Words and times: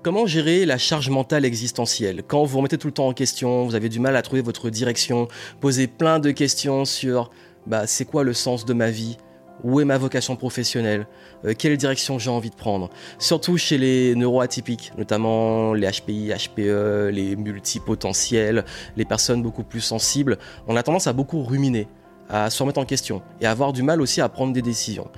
Comment 0.00 0.26
gérer 0.26 0.64
la 0.64 0.78
charge 0.78 1.10
mentale 1.10 1.44
existentielle 1.44 2.22
Quand 2.24 2.44
vous 2.44 2.58
remettez 2.58 2.78
tout 2.78 2.86
le 2.86 2.92
temps 2.92 3.08
en 3.08 3.12
question, 3.12 3.64
vous 3.64 3.74
avez 3.74 3.88
du 3.88 3.98
mal 3.98 4.14
à 4.14 4.22
trouver 4.22 4.42
votre 4.42 4.70
direction, 4.70 5.26
posez 5.60 5.88
plein 5.88 6.20
de 6.20 6.30
questions 6.30 6.84
sur 6.84 7.32
bah, 7.66 7.88
c'est 7.88 8.04
quoi 8.04 8.22
le 8.22 8.32
sens 8.32 8.64
de 8.64 8.72
ma 8.74 8.90
vie 8.90 9.16
où 9.64 9.80
est 9.80 9.84
ma 9.84 9.98
vocation 9.98 10.36
professionnelle 10.36 11.08
euh, 11.44 11.52
Quelle 11.58 11.76
direction 11.76 12.16
j'ai 12.16 12.30
envie 12.30 12.50
de 12.50 12.54
prendre 12.54 12.90
Surtout 13.18 13.56
chez 13.56 13.76
les 13.76 14.14
neuroatypiques, 14.14 14.92
notamment 14.96 15.74
les 15.74 15.90
HPI, 15.90 16.32
HPE, 16.32 17.10
les 17.10 17.34
multipotentiels, 17.34 18.64
les 18.96 19.04
personnes 19.04 19.42
beaucoup 19.42 19.64
plus 19.64 19.80
sensibles, 19.80 20.38
on 20.68 20.76
a 20.76 20.84
tendance 20.84 21.08
à 21.08 21.12
beaucoup 21.12 21.42
ruminer, 21.42 21.88
à 22.28 22.50
se 22.50 22.62
remettre 22.62 22.78
en 22.78 22.84
question 22.84 23.20
et 23.40 23.46
à 23.46 23.50
avoir 23.50 23.72
du 23.72 23.82
mal 23.82 24.00
aussi 24.00 24.20
à 24.20 24.28
prendre 24.28 24.52
des 24.52 24.62
décisions. 24.62 25.08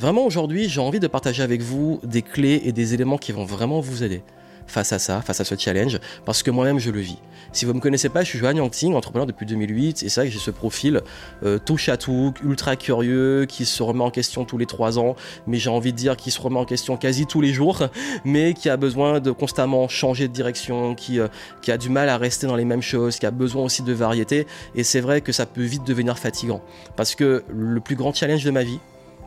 Vraiment 0.00 0.24
aujourd'hui, 0.24 0.66
j'ai 0.70 0.80
envie 0.80 0.98
de 0.98 1.06
partager 1.08 1.42
avec 1.42 1.60
vous 1.60 2.00
des 2.02 2.22
clés 2.22 2.62
et 2.64 2.72
des 2.72 2.94
éléments 2.94 3.18
qui 3.18 3.32
vont 3.32 3.44
vraiment 3.44 3.80
vous 3.80 4.02
aider 4.02 4.22
face 4.66 4.94
à 4.94 4.98
ça, 4.98 5.20
face 5.20 5.42
à 5.42 5.44
ce 5.44 5.54
challenge, 5.58 5.98
parce 6.24 6.42
que 6.42 6.50
moi-même 6.50 6.78
je 6.78 6.90
le 6.90 7.00
vis. 7.00 7.18
Si 7.52 7.66
vous 7.66 7.72
ne 7.72 7.76
me 7.76 7.82
connaissez 7.82 8.08
pas, 8.08 8.22
je 8.22 8.28
suis 8.30 8.38
Johan 8.38 8.52
Yangting, 8.52 8.94
entrepreneur 8.94 9.26
depuis 9.26 9.44
2008, 9.44 10.02
et 10.02 10.08
c'est 10.08 10.20
vrai 10.20 10.28
que 10.28 10.32
j'ai 10.32 10.38
ce 10.38 10.50
profil 10.50 11.02
euh, 11.42 11.58
touche 11.58 11.90
à 11.90 11.98
tout, 11.98 12.32
ultra 12.42 12.76
curieux, 12.76 13.44
qui 13.46 13.66
se 13.66 13.82
remet 13.82 14.02
en 14.02 14.10
question 14.10 14.46
tous 14.46 14.56
les 14.56 14.64
trois 14.64 14.98
ans, 14.98 15.16
mais 15.46 15.58
j'ai 15.58 15.68
envie 15.68 15.92
de 15.92 15.98
dire 15.98 16.16
qui 16.16 16.30
se 16.30 16.40
remet 16.40 16.58
en 16.58 16.64
question 16.64 16.96
quasi 16.96 17.26
tous 17.26 17.42
les 17.42 17.52
jours, 17.52 17.88
mais 18.24 18.54
qui 18.54 18.70
a 18.70 18.78
besoin 18.78 19.20
de 19.20 19.32
constamment 19.32 19.86
changer 19.86 20.28
de 20.28 20.32
direction, 20.32 20.96
euh, 21.10 21.28
qui 21.60 21.70
a 21.70 21.76
du 21.76 21.90
mal 21.90 22.08
à 22.08 22.16
rester 22.16 22.46
dans 22.46 22.56
les 22.56 22.64
mêmes 22.64 22.80
choses, 22.80 23.18
qui 23.18 23.26
a 23.26 23.30
besoin 23.30 23.64
aussi 23.64 23.82
de 23.82 23.92
variété, 23.92 24.46
et 24.74 24.82
c'est 24.82 25.00
vrai 25.00 25.20
que 25.20 25.32
ça 25.32 25.44
peut 25.44 25.62
vite 25.64 25.84
devenir 25.84 26.18
fatigant, 26.18 26.62
parce 26.96 27.14
que 27.14 27.44
le 27.54 27.80
plus 27.80 27.96
grand 27.96 28.14
challenge 28.14 28.44
de 28.44 28.50
ma 28.50 28.62
vie, 28.62 28.78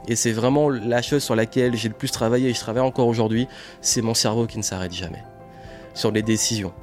et 0.07 0.15
c'est 0.15 0.31
vraiment 0.31 0.69
la 0.69 1.01
chose 1.01 1.23
sur 1.23 1.35
laquelle 1.35 1.75
j'ai 1.75 1.87
le 1.87 1.93
plus 1.93 2.11
travaillé 2.11 2.49
et 2.49 2.53
je 2.53 2.59
travaille 2.59 2.83
encore 2.83 3.07
aujourd'hui, 3.07 3.47
c'est 3.81 4.01
mon 4.01 4.13
cerveau 4.13 4.47
qui 4.47 4.57
ne 4.57 4.63
s'arrête 4.63 4.93
jamais. 4.93 5.23
Sur 5.93 6.11
les 6.11 6.21
décisions, 6.21 6.73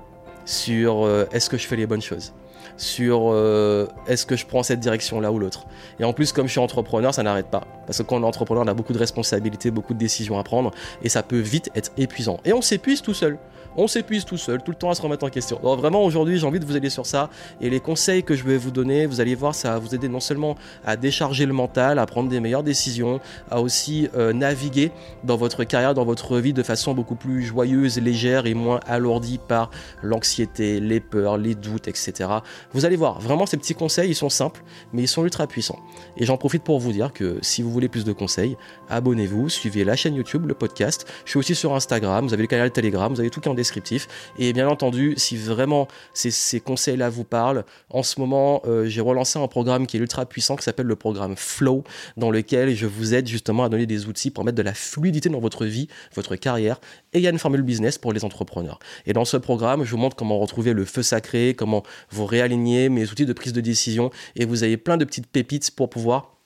sur 0.44 1.04
euh, 1.04 1.26
est-ce 1.32 1.50
que 1.50 1.58
je 1.58 1.66
fais 1.66 1.76
les 1.76 1.86
bonnes 1.86 2.02
choses, 2.02 2.32
sur 2.76 3.30
euh, 3.30 3.86
est-ce 4.06 4.24
que 4.24 4.36
je 4.36 4.46
prends 4.46 4.62
cette 4.62 4.80
direction 4.80 5.20
là 5.20 5.32
ou 5.32 5.38
l'autre. 5.38 5.66
Et 5.98 6.04
en 6.04 6.12
plus, 6.12 6.32
comme 6.32 6.46
je 6.46 6.52
suis 6.52 6.60
entrepreneur, 6.60 7.12
ça 7.12 7.22
n'arrête 7.22 7.50
pas. 7.50 7.66
Parce 7.86 7.98
que 7.98 8.02
quand 8.04 8.16
on 8.16 8.22
est 8.22 8.26
entrepreneur, 8.26 8.64
on 8.64 8.68
a 8.68 8.74
beaucoup 8.74 8.92
de 8.92 8.98
responsabilités, 8.98 9.70
beaucoup 9.70 9.94
de 9.94 9.98
décisions 9.98 10.38
à 10.38 10.44
prendre, 10.44 10.70
et 11.02 11.08
ça 11.08 11.22
peut 11.22 11.38
vite 11.38 11.70
être 11.74 11.92
épuisant. 11.98 12.40
Et 12.44 12.52
on 12.52 12.62
s'épuise 12.62 13.02
tout 13.02 13.14
seul 13.14 13.38
on 13.76 13.86
s'épuise 13.86 14.24
tout 14.24 14.36
seul, 14.36 14.62
tout 14.62 14.70
le 14.70 14.76
temps 14.76 14.90
à 14.90 14.94
se 14.94 15.02
remettre 15.02 15.24
en 15.24 15.28
question. 15.28 15.58
Donc 15.62 15.78
vraiment 15.78 16.04
aujourd'hui 16.04 16.38
j'ai 16.38 16.46
envie 16.46 16.60
de 16.60 16.64
vous 16.64 16.76
aider 16.76 16.90
sur 16.90 17.06
ça 17.06 17.30
et 17.60 17.70
les 17.70 17.80
conseils 17.80 18.22
que 18.22 18.34
je 18.34 18.44
vais 18.44 18.56
vous 18.56 18.70
donner, 18.70 19.06
vous 19.06 19.20
allez 19.20 19.34
voir, 19.34 19.54
ça 19.54 19.72
va 19.72 19.78
vous 19.78 19.94
aider 19.94 20.08
non 20.08 20.20
seulement 20.20 20.56
à 20.84 20.96
décharger 20.96 21.46
le 21.46 21.52
mental, 21.52 21.98
à 21.98 22.06
prendre 22.06 22.28
des 22.28 22.40
meilleures 22.40 22.62
décisions, 22.62 23.20
à 23.50 23.60
aussi 23.60 24.08
euh, 24.16 24.32
naviguer 24.32 24.92
dans 25.24 25.36
votre 25.36 25.64
carrière, 25.64 25.94
dans 25.94 26.04
votre 26.04 26.38
vie 26.38 26.52
de 26.52 26.62
façon 26.62 26.94
beaucoup 26.94 27.14
plus 27.14 27.42
joyeuse, 27.42 27.98
légère 27.98 28.46
et 28.46 28.54
moins 28.54 28.80
alourdie 28.86 29.38
par 29.46 29.70
l'anxiété, 30.02 30.80
les 30.80 31.00
peurs, 31.00 31.38
les 31.38 31.54
doutes, 31.54 31.88
etc. 31.88 32.28
Vous 32.72 32.84
allez 32.84 32.96
voir, 32.96 33.20
vraiment 33.20 33.46
ces 33.46 33.56
petits 33.56 33.74
conseils, 33.74 34.10
ils 34.10 34.14
sont 34.14 34.28
simples, 34.28 34.62
mais 34.92 35.02
ils 35.02 35.08
sont 35.08 35.24
ultra 35.24 35.46
puissants. 35.46 35.78
Et 36.16 36.24
j'en 36.24 36.36
profite 36.36 36.62
pour 36.62 36.78
vous 36.80 36.92
dire 36.92 37.12
que 37.12 37.38
si 37.42 37.62
vous 37.62 37.70
voulez 37.70 37.88
plus 37.88 38.04
de 38.04 38.12
conseils, 38.12 38.56
abonnez-vous, 38.88 39.48
suivez 39.48 39.84
la 39.84 39.96
chaîne 39.96 40.14
YouTube, 40.14 40.46
le 40.46 40.54
podcast. 40.54 41.06
Je 41.24 41.30
suis 41.30 41.38
aussi 41.38 41.54
sur 41.54 41.74
Instagram, 41.74 42.26
vous 42.26 42.34
avez 42.34 42.42
le 42.42 42.48
canal 42.48 42.70
Telegram, 42.70 43.12
vous 43.12 43.20
avez 43.20 43.30
tout 43.30 43.40
qui 43.40 43.48
est 43.48 43.52
descriptif. 43.60 44.08
Et 44.38 44.52
bien 44.52 44.68
entendu, 44.68 45.14
si 45.16 45.36
vraiment 45.36 45.88
ces, 46.14 46.60
conseils-là 46.60 47.08
vous 47.08 47.24
parlent, 47.24 47.64
en 47.90 48.02
ce 48.02 48.20
moment, 48.20 48.62
euh, 48.66 48.86
j'ai 48.86 49.00
relancé 49.00 49.38
un 49.38 49.48
programme 49.48 49.86
qui 49.86 49.96
est 49.96 50.00
ultra 50.00 50.26
puissant 50.26 50.56
qui 50.56 50.64
s'appelle 50.64 50.86
le 50.86 50.96
programme 50.96 51.36
Flow, 51.36 51.84
dans 52.16 52.30
lequel 52.30 52.74
je 52.74 52.86
vous 52.86 53.14
aide 53.14 53.26
justement 53.26 53.64
à 53.64 53.68
donner 53.68 53.86
des 53.86 54.06
outils 54.06 54.30
pour 54.30 54.44
mettre 54.44 54.56
de 54.56 54.62
la 54.62 54.74
fluidité 54.74 55.28
dans 55.28 55.40
votre 55.40 55.66
vie, 55.66 55.88
votre 56.14 56.36
carrière. 56.36 56.80
Et 57.12 57.18
il 57.18 57.22
y 57.22 57.26
a 57.26 57.30
une 57.30 57.38
formule 57.38 57.62
business 57.62 57.98
pour 57.98 58.12
les 58.12 58.24
entrepreneurs. 58.24 58.78
Et 59.06 59.12
dans 59.12 59.24
ce 59.24 59.36
programme, 59.36 59.84
je 59.84 59.90
vous 59.90 59.98
montre 59.98 60.16
comment 60.16 60.38
retrouver 60.38 60.72
le 60.72 60.84
feu 60.84 61.02
sacré, 61.02 61.54
comment 61.56 61.82
vous 62.10 62.26
réaligner 62.26 62.88
mes 62.88 63.10
outils 63.10 63.26
de 63.26 63.32
prise 63.32 63.52
de 63.52 63.60
décision. 63.60 64.10
Et 64.36 64.44
vous 64.44 64.62
avez 64.62 64.76
plein 64.76 64.96
de 64.96 65.04
petites 65.04 65.26
pépites 65.26 65.70
pour 65.70 65.90
pouvoir 65.90 66.36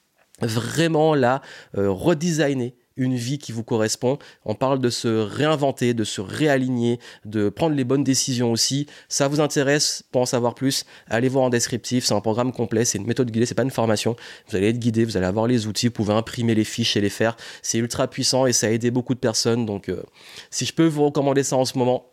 vraiment 0.41 1.15
là 1.15 1.43
euh, 1.79 1.91
redesigner 1.91 2.75
une 2.97 3.16
vie 3.16 3.38
qui 3.38 3.53
vous 3.53 3.65
correspond. 3.65 4.19
On 4.44 4.55
parle 4.55 4.78
de 4.81 4.91
se 4.91 5.09
réinventer, 5.09 5.94
de 5.94 6.05
se 6.05 6.21
réaligner, 6.21 7.00
de 7.25 7.49
prendre 7.49 7.75
les 7.75 7.84
bonnes 7.84 8.05
décisions 8.05 8.53
aussi. 8.53 8.87
Ça 9.09 9.28
vous 9.28 9.41
intéresse 9.41 10.05
pour 10.12 10.22
en 10.22 10.27
savoir 10.27 10.55
plus 10.55 10.84
Allez 11.09 11.28
voir 11.28 11.44
en 11.44 11.50
descriptif. 11.50 12.05
C'est 12.05 12.15
un 12.15 12.21
programme 12.21 12.53
complet, 12.53 12.84
c'est 12.84 12.99
une 12.99 13.06
méthode 13.06 13.31
guidée, 13.31 13.47
c'est 13.47 13.55
pas 13.55 13.62
une 13.62 13.71
formation. 13.71 14.16
Vous 14.49 14.56
allez 14.56 14.69
être 14.69 14.78
guidé, 14.78 15.05
vous 15.05 15.16
allez 15.16 15.27
avoir 15.27 15.47
les 15.47 15.66
outils, 15.66 15.88
vous 15.88 15.93
pouvez 15.93 16.15
imprimer 16.15 16.55
les 16.55 16.65
fiches 16.65 16.97
et 16.97 17.00
les 17.00 17.10
faire. 17.10 17.37
C'est 17.62 17.78
ultra 17.78 18.09
puissant 18.09 18.47
et 18.47 18.53
ça 18.53 18.69
a 18.69 18.71
aidé 18.71 18.91
beaucoup 18.91 19.15
de 19.15 19.21
personnes. 19.21 19.66
Donc, 19.66 19.88
euh, 19.88 20.03
si 20.50 20.65
je 20.65 20.72
peux 20.72 20.87
vous 20.87 21.05
recommander 21.05 21.43
ça 21.43 21.56
en 21.56 21.65
ce 21.65 21.78
moment, 21.78 22.11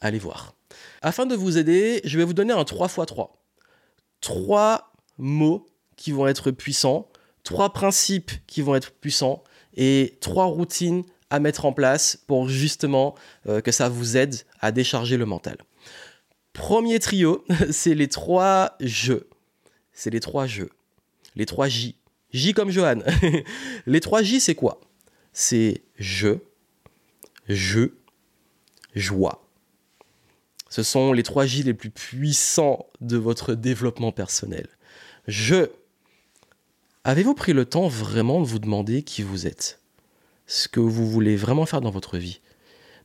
allez 0.00 0.18
voir. 0.18 0.54
Afin 1.02 1.26
de 1.26 1.34
vous 1.34 1.58
aider, 1.58 2.00
je 2.04 2.18
vais 2.18 2.24
vous 2.24 2.34
donner 2.34 2.52
un 2.52 2.62
3x3. 2.62 3.30
Trois 4.20 4.92
mots 5.16 5.66
qui 5.96 6.12
vont 6.12 6.26
être 6.26 6.50
puissants, 6.50 7.08
trois 7.44 7.72
principes 7.72 8.32
qui 8.46 8.62
vont 8.62 8.74
être 8.74 8.92
puissants 8.92 9.42
et 9.76 10.16
trois 10.20 10.46
routines 10.46 11.04
à 11.30 11.40
mettre 11.40 11.66
en 11.66 11.72
place 11.72 12.18
pour 12.26 12.48
justement 12.48 13.14
euh, 13.46 13.60
que 13.60 13.72
ça 13.72 13.88
vous 13.88 14.16
aide 14.16 14.36
à 14.60 14.72
décharger 14.72 15.16
le 15.16 15.26
mental. 15.26 15.58
Premier 16.52 16.98
trio, 16.98 17.44
c'est 17.70 17.94
les 17.94 18.08
trois 18.08 18.76
jeux. 18.80 19.28
C'est 19.92 20.10
les 20.10 20.20
trois 20.20 20.46
jeux. 20.46 20.70
Les 21.36 21.46
trois 21.46 21.68
J. 21.68 21.96
J 22.32 22.52
comme 22.52 22.70
Johan. 22.70 23.00
les 23.86 24.00
trois 24.00 24.22
J, 24.22 24.40
c'est 24.40 24.54
quoi? 24.54 24.80
C'est 25.32 25.82
je, 25.96 26.38
je, 27.48 27.90
joie. 28.94 29.44
Ce 30.68 30.82
sont 30.82 31.12
les 31.12 31.22
trois 31.22 31.46
J 31.46 31.62
les 31.62 31.74
plus 31.74 31.90
puissants 31.90 32.86
de 33.00 33.16
votre 33.16 33.54
développement 33.54 34.12
personnel. 34.12 34.66
Je, 35.26 35.70
Avez-vous 37.04 37.34
pris 37.34 37.52
le 37.52 37.64
temps 37.64 37.86
vraiment 37.86 38.40
de 38.40 38.46
vous 38.46 38.58
demander 38.58 39.02
qui 39.02 39.22
vous 39.22 39.46
êtes? 39.46 39.80
Ce 40.46 40.66
que 40.68 40.80
vous 40.80 41.08
voulez 41.08 41.36
vraiment 41.36 41.64
faire 41.64 41.80
dans 41.80 41.90
votre 41.90 42.18
vie? 42.18 42.40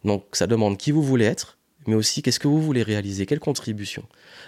Donc 0.03 0.25
ça 0.33 0.47
demande 0.47 0.77
qui 0.77 0.91
vous 0.91 1.03
voulez 1.03 1.25
être, 1.25 1.57
mais 1.85 1.93
aussi 1.93 2.21
qu'est-ce 2.21 2.39
que 2.39 2.47
vous 2.47 2.61
voulez 2.61 2.81
réaliser, 2.81 3.25
quelle 3.25 3.39
contribution. 3.39 4.03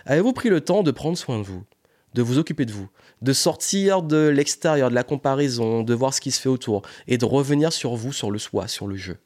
Avez-vous 0.06 0.34
pris 0.34 0.50
le 0.50 0.62
temps 0.62 0.82
de 0.82 0.92
prendre 0.92 1.18
soin 1.18 1.38
de 1.38 1.44
vous, 1.44 1.64
de 2.16 2.22
vous 2.24 2.40
occuper 2.40 2.66
de 2.66 2.72
vous, 2.72 2.90
de 3.22 3.34
sortir 3.34 4.02
de 4.02 4.28
l'extérieur, 4.28 4.90
de 4.90 4.96
la 4.96 5.04
comparaison, 5.04 5.84
de 5.84 5.94
voir 5.94 6.14
ce 6.14 6.22
qui 6.22 6.32
se 6.32 6.42
fait 6.42 6.50
autour, 6.50 6.82
et 7.08 7.18
de 7.18 7.26
revenir 7.26 7.72
sur 7.72 7.96
vous, 7.96 8.12
sur 8.12 8.32
le 8.32 8.40
soi, 8.40 8.68
sur 8.68 8.88
le 8.88 8.96
jeu? 8.96 9.18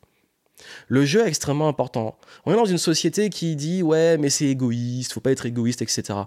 Le 0.89 1.05
jeu 1.05 1.21
est 1.21 1.29
extrêmement 1.29 1.69
important. 1.69 2.17
On 2.45 2.51
est 2.51 2.57
dans 2.57 2.65
une 2.65 2.77
société 2.77 3.29
qui 3.29 3.55
dit 3.55 3.81
ouais 3.81 4.17
mais 4.17 4.29
c'est 4.29 4.47
égoïste, 4.47 5.13
faut 5.13 5.21
pas 5.21 5.31
être 5.31 5.45
égoïste, 5.45 5.81
etc 5.81 6.23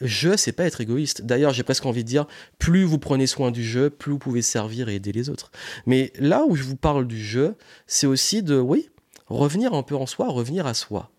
jeu, 0.00 0.36
c'est 0.36 0.52
pas 0.52 0.64
être 0.64 0.80
égoïste. 0.80 1.22
D'ailleurs, 1.22 1.52
j'ai 1.52 1.62
presque 1.62 1.86
envie 1.86 2.04
de 2.04 2.08
dire, 2.08 2.26
plus 2.58 2.84
vous 2.84 2.98
prenez 2.98 3.26
soin 3.26 3.50
du 3.50 3.64
jeu, 3.64 3.90
plus 3.90 4.12
vous 4.12 4.18
pouvez 4.18 4.42
servir 4.42 4.88
et 4.88 4.96
aider 4.96 5.12
les 5.12 5.30
autres. 5.30 5.50
Mais 5.86 6.12
là 6.18 6.44
où 6.46 6.56
je 6.56 6.62
vous 6.62 6.76
parle 6.76 7.06
du 7.06 7.22
jeu, 7.22 7.54
c'est 7.86 8.06
aussi 8.06 8.42
de, 8.42 8.58
oui, 8.58 8.90
revenir 9.26 9.74
un 9.74 9.82
peu 9.82 9.96
en 9.96 10.06
soi, 10.06 10.28
revenir 10.28 10.66
à 10.66 10.74
soi. 10.74 11.10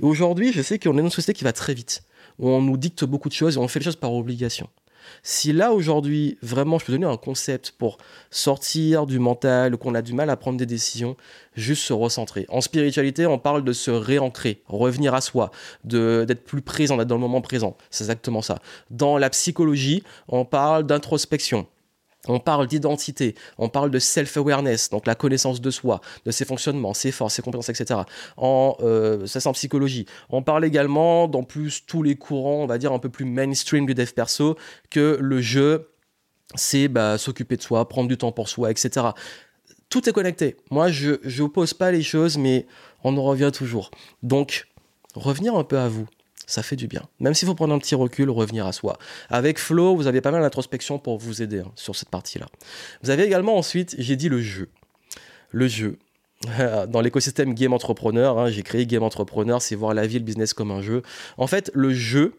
Et 0.00 0.04
aujourd'hui, 0.04 0.52
je 0.52 0.62
sais 0.62 0.78
qu'on 0.78 0.94
est 0.94 0.98
dans 0.98 1.04
une 1.04 1.10
société 1.10 1.38
qui 1.38 1.44
va 1.44 1.52
très 1.52 1.74
vite, 1.74 2.02
où 2.38 2.48
on 2.48 2.60
nous 2.60 2.76
dicte 2.76 3.04
beaucoup 3.04 3.28
de 3.28 3.34
choses 3.34 3.56
et 3.56 3.58
on 3.58 3.68
fait 3.68 3.78
les 3.78 3.84
choses 3.84 3.96
par 3.96 4.12
obligation. 4.12 4.68
Si 5.22 5.52
là 5.52 5.72
aujourd'hui, 5.72 6.38
vraiment, 6.42 6.78
je 6.78 6.86
peux 6.86 6.92
donner 6.92 7.06
un 7.06 7.16
concept 7.16 7.72
pour 7.76 7.98
sortir 8.30 9.06
du 9.06 9.18
mental, 9.18 9.76
qu'on 9.76 9.94
a 9.94 10.02
du 10.02 10.12
mal 10.12 10.30
à 10.30 10.36
prendre 10.36 10.58
des 10.58 10.66
décisions, 10.66 11.16
juste 11.54 11.82
se 11.82 11.92
recentrer. 11.92 12.46
En 12.48 12.60
spiritualité, 12.60 13.26
on 13.26 13.38
parle 13.38 13.64
de 13.64 13.72
se 13.72 13.90
réancrer, 13.90 14.62
revenir 14.66 15.14
à 15.14 15.20
soi, 15.20 15.50
d'être 15.84 16.44
plus 16.44 16.62
présent, 16.62 16.96
d'être 16.96 17.08
dans 17.08 17.16
le 17.16 17.20
moment 17.20 17.40
présent. 17.40 17.76
C'est 17.90 18.04
exactement 18.04 18.42
ça. 18.42 18.58
Dans 18.90 19.18
la 19.18 19.30
psychologie, 19.30 20.02
on 20.28 20.44
parle 20.44 20.84
d'introspection. 20.84 21.66
On 22.28 22.38
parle 22.38 22.66
d'identité, 22.66 23.34
on 23.56 23.70
parle 23.70 23.90
de 23.90 23.98
self-awareness, 23.98 24.90
donc 24.90 25.06
la 25.06 25.14
connaissance 25.14 25.60
de 25.60 25.70
soi, 25.70 26.02
de 26.26 26.30
ses 26.30 26.44
fonctionnements, 26.44 26.92
ses 26.92 27.12
forces, 27.12 27.34
ses 27.34 27.42
compétences, 27.42 27.70
etc. 27.70 28.00
En, 28.36 28.76
euh, 28.80 29.26
ça 29.26 29.40
c'est 29.40 29.48
en 29.48 29.54
psychologie. 29.54 30.04
On 30.28 30.42
parle 30.42 30.66
également, 30.66 31.28
dans 31.28 31.44
plus 31.44 31.86
tous 31.86 32.02
les 32.02 32.16
courants, 32.16 32.62
on 32.62 32.66
va 32.66 32.76
dire 32.76 32.92
un 32.92 32.98
peu 32.98 33.08
plus 33.08 33.24
mainstream 33.24 33.86
du 33.86 33.94
dev 33.94 34.10
perso, 34.12 34.56
que 34.90 35.16
le 35.18 35.40
jeu, 35.40 35.88
c'est 36.56 36.88
bah, 36.88 37.16
s'occuper 37.16 37.56
de 37.56 37.62
soi, 37.62 37.88
prendre 37.88 38.08
du 38.08 38.18
temps 38.18 38.32
pour 38.32 38.50
soi, 38.50 38.70
etc. 38.70 39.06
Tout 39.88 40.08
est 40.08 40.12
connecté. 40.12 40.56
Moi, 40.70 40.90
je 40.90 41.16
n'oppose 41.38 41.72
pas 41.72 41.90
les 41.90 42.02
choses, 42.02 42.36
mais 42.36 42.66
on 43.02 43.16
en 43.16 43.22
revient 43.22 43.50
toujours. 43.52 43.90
Donc, 44.22 44.68
revenir 45.14 45.54
un 45.56 45.64
peu 45.64 45.78
à 45.78 45.88
vous, 45.88 46.06
ça 46.50 46.62
fait 46.62 46.76
du 46.76 46.88
bien. 46.88 47.02
Même 47.20 47.34
s'il 47.34 47.46
faut 47.46 47.54
prendre 47.54 47.72
un 47.74 47.78
petit 47.78 47.94
recul, 47.94 48.28
revenir 48.28 48.66
à 48.66 48.72
soi. 48.72 48.98
Avec 49.28 49.58
Flow, 49.58 49.94
vous 49.94 50.06
avez 50.06 50.20
pas 50.20 50.32
mal 50.32 50.42
d'introspection 50.42 50.98
pour 50.98 51.16
vous 51.18 51.42
aider 51.42 51.60
hein, 51.60 51.70
sur 51.76 51.94
cette 51.94 52.08
partie-là. 52.08 52.46
Vous 53.02 53.10
avez 53.10 53.22
également 53.22 53.56
ensuite, 53.56 53.94
j'ai 53.98 54.16
dit 54.16 54.28
le 54.28 54.40
jeu. 54.40 54.68
Le 55.50 55.68
jeu. 55.68 55.98
Dans 56.88 57.00
l'écosystème 57.00 57.54
Game 57.54 57.72
Entrepreneur, 57.72 58.38
hein, 58.38 58.50
j'ai 58.50 58.62
créé 58.62 58.86
Game 58.86 59.02
Entrepreneur, 59.02 59.62
c'est 59.62 59.76
voir 59.76 59.94
la 59.94 60.06
vie, 60.06 60.18
le 60.18 60.24
business 60.24 60.52
comme 60.52 60.70
un 60.70 60.82
jeu. 60.82 61.02
En 61.36 61.46
fait, 61.46 61.70
le 61.74 61.92
jeu, 61.92 62.34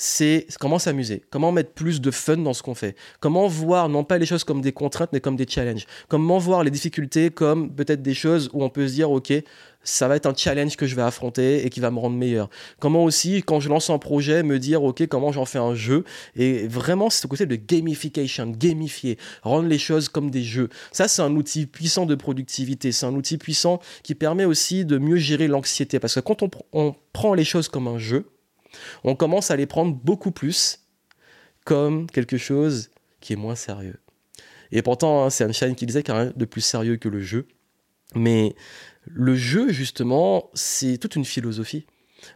c'est 0.00 0.46
comment 0.60 0.78
s'amuser, 0.78 1.24
comment 1.28 1.50
mettre 1.50 1.72
plus 1.72 2.00
de 2.00 2.12
fun 2.12 2.36
dans 2.36 2.54
ce 2.54 2.62
qu'on 2.62 2.76
fait, 2.76 2.94
comment 3.18 3.48
voir 3.48 3.88
non 3.88 4.04
pas 4.04 4.16
les 4.18 4.26
choses 4.26 4.44
comme 4.44 4.60
des 4.60 4.70
contraintes 4.70 5.10
mais 5.12 5.20
comme 5.20 5.34
des 5.34 5.46
challenges, 5.48 5.86
comment 6.06 6.38
voir 6.38 6.62
les 6.62 6.70
difficultés 6.70 7.30
comme 7.30 7.74
peut-être 7.74 8.00
des 8.00 8.14
choses 8.14 8.48
où 8.52 8.62
on 8.62 8.70
peut 8.70 8.86
se 8.86 8.92
dire 8.92 9.10
ok 9.10 9.32
ça 9.84 10.08
va 10.08 10.16
être 10.16 10.26
un 10.26 10.34
challenge 10.34 10.76
que 10.76 10.86
je 10.86 10.94
vais 10.94 11.02
affronter 11.02 11.64
et 11.64 11.70
qui 11.70 11.80
va 11.80 11.90
me 11.90 11.98
rendre 11.98 12.16
meilleur. 12.16 12.50
Comment 12.78 13.04
aussi 13.04 13.42
quand 13.42 13.60
je 13.60 13.68
lance 13.68 13.90
un 13.90 13.98
projet 13.98 14.42
me 14.42 14.58
dire 14.58 14.82
ok 14.82 15.06
comment 15.06 15.32
j'en 15.32 15.44
fais 15.44 15.58
un 15.58 15.74
jeu 15.74 16.04
et 16.36 16.66
vraiment 16.66 17.10
c'est 17.10 17.22
ce 17.22 17.26
côté 17.26 17.46
de 17.46 17.56
gamification, 17.56 18.50
gamifier, 18.50 19.18
rendre 19.42 19.68
les 19.68 19.78
choses 19.78 20.08
comme 20.08 20.30
des 20.30 20.42
jeux. 20.42 20.68
Ça 20.92 21.08
c'est 21.08 21.22
un 21.22 21.34
outil 21.34 21.66
puissant 21.66 22.06
de 22.06 22.14
productivité, 22.14 22.92
c'est 22.92 23.06
un 23.06 23.14
outil 23.14 23.38
puissant 23.38 23.80
qui 24.02 24.14
permet 24.14 24.44
aussi 24.44 24.84
de 24.84 24.98
mieux 24.98 25.16
gérer 25.16 25.48
l'anxiété 25.48 25.98
parce 25.98 26.14
que 26.14 26.20
quand 26.20 26.42
on 26.72 26.94
prend 27.12 27.34
les 27.34 27.44
choses 27.44 27.68
comme 27.68 27.88
un 27.88 27.98
jeu 27.98 28.26
on 29.04 29.14
commence 29.14 29.50
à 29.50 29.56
les 29.56 29.66
prendre 29.66 29.94
beaucoup 29.94 30.30
plus 30.30 30.80
comme 31.64 32.10
quelque 32.10 32.36
chose 32.36 32.90
qui 33.20 33.32
est 33.32 33.36
moins 33.36 33.54
sérieux. 33.54 33.98
Et 34.70 34.82
pourtant, 34.82 35.24
hein, 35.24 35.30
c'est 35.30 35.44
Einstein 35.44 35.74
qui 35.74 35.86
disait 35.86 36.02
qu'il 36.02 36.14
n'y 36.14 36.20
a 36.20 36.22
rien 36.24 36.32
de 36.34 36.44
plus 36.44 36.60
sérieux 36.60 36.96
que 36.96 37.08
le 37.08 37.20
jeu. 37.20 37.46
Mais 38.14 38.54
le 39.04 39.36
jeu, 39.36 39.70
justement, 39.70 40.50
c'est 40.54 40.98
toute 40.98 41.16
une 41.16 41.24
philosophie. 41.24 41.86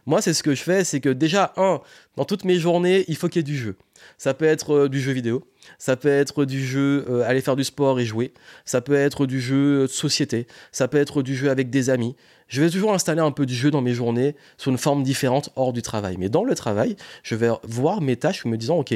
Moi, 0.05 0.21
c'est 0.21 0.33
ce 0.33 0.43
que 0.43 0.55
je 0.55 0.63
fais, 0.63 0.83
c'est 0.83 1.01
que 1.01 1.09
déjà, 1.09 1.53
un, 1.57 1.81
dans 2.15 2.25
toutes 2.25 2.45
mes 2.45 2.55
journées, 2.55 3.05
il 3.07 3.15
faut 3.15 3.27
qu'il 3.27 3.39
y 3.39 3.41
ait 3.41 3.43
du 3.43 3.57
jeu. 3.57 3.75
Ça 4.17 4.33
peut 4.33 4.45
être 4.45 4.73
euh, 4.73 4.89
du 4.89 4.99
jeu 4.99 5.11
vidéo, 5.11 5.43
ça 5.77 5.95
peut 5.95 6.09
être 6.09 6.45
du 6.45 6.65
jeu 6.65 7.05
euh, 7.09 7.27
aller 7.27 7.41
faire 7.41 7.55
du 7.55 7.63
sport 7.63 7.99
et 7.99 8.05
jouer, 8.05 8.33
ça 8.65 8.81
peut 8.81 8.95
être 8.95 9.25
du 9.25 9.41
jeu 9.41 9.83
de 9.83 9.87
société, 9.87 10.47
ça 10.71 10.87
peut 10.87 10.97
être 10.97 11.21
du 11.21 11.35
jeu 11.35 11.49
avec 11.49 11.69
des 11.69 11.89
amis. 11.89 12.15
Je 12.47 12.61
vais 12.61 12.69
toujours 12.69 12.93
installer 12.93 13.21
un 13.21 13.31
peu 13.31 13.45
du 13.45 13.55
jeu 13.55 13.71
dans 13.71 13.81
mes 13.81 13.93
journées 13.93 14.35
sous 14.57 14.69
une 14.69 14.77
forme 14.77 15.03
différente 15.03 15.49
hors 15.55 15.73
du 15.73 15.81
travail. 15.81 16.17
Mais 16.17 16.29
dans 16.29 16.43
le 16.43 16.55
travail, 16.55 16.95
je 17.23 17.35
vais 17.35 17.49
voir 17.63 18.01
mes 18.01 18.15
tâches 18.15 18.45
en 18.45 18.49
me 18.49 18.57
disant, 18.57 18.77
ok, 18.77 18.93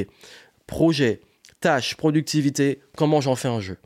projet, 0.68 1.22
tâche, 1.60 1.96
productivité, 1.96 2.82
comment 2.96 3.22
j'en 3.22 3.36
fais 3.36 3.48
un 3.48 3.62
jeu. 3.62 3.78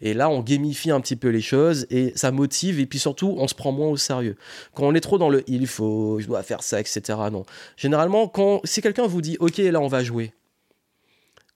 Et 0.00 0.14
là, 0.14 0.28
on 0.30 0.40
gamifie 0.40 0.90
un 0.90 1.00
petit 1.00 1.16
peu 1.16 1.28
les 1.28 1.40
choses 1.40 1.86
et 1.90 2.12
ça 2.16 2.30
motive 2.30 2.80
et 2.80 2.86
puis 2.86 2.98
surtout, 2.98 3.34
on 3.38 3.48
se 3.48 3.54
prend 3.54 3.72
moins 3.72 3.88
au 3.88 3.96
sérieux. 3.96 4.36
Quand 4.74 4.84
on 4.84 4.94
est 4.94 5.00
trop 5.00 5.18
dans 5.18 5.28
le 5.28 5.42
il 5.46 5.66
faut, 5.66 6.18
je 6.20 6.26
dois 6.26 6.42
faire 6.42 6.62
ça, 6.62 6.80
etc. 6.80 7.00
Non. 7.30 7.44
Généralement, 7.76 8.28
quand 8.28 8.60
si 8.64 8.82
quelqu'un 8.82 9.06
vous 9.06 9.20
dit 9.20 9.36
ok, 9.40 9.58
là 9.58 9.80
on 9.80 9.88
va 9.88 10.02
jouer, 10.02 10.32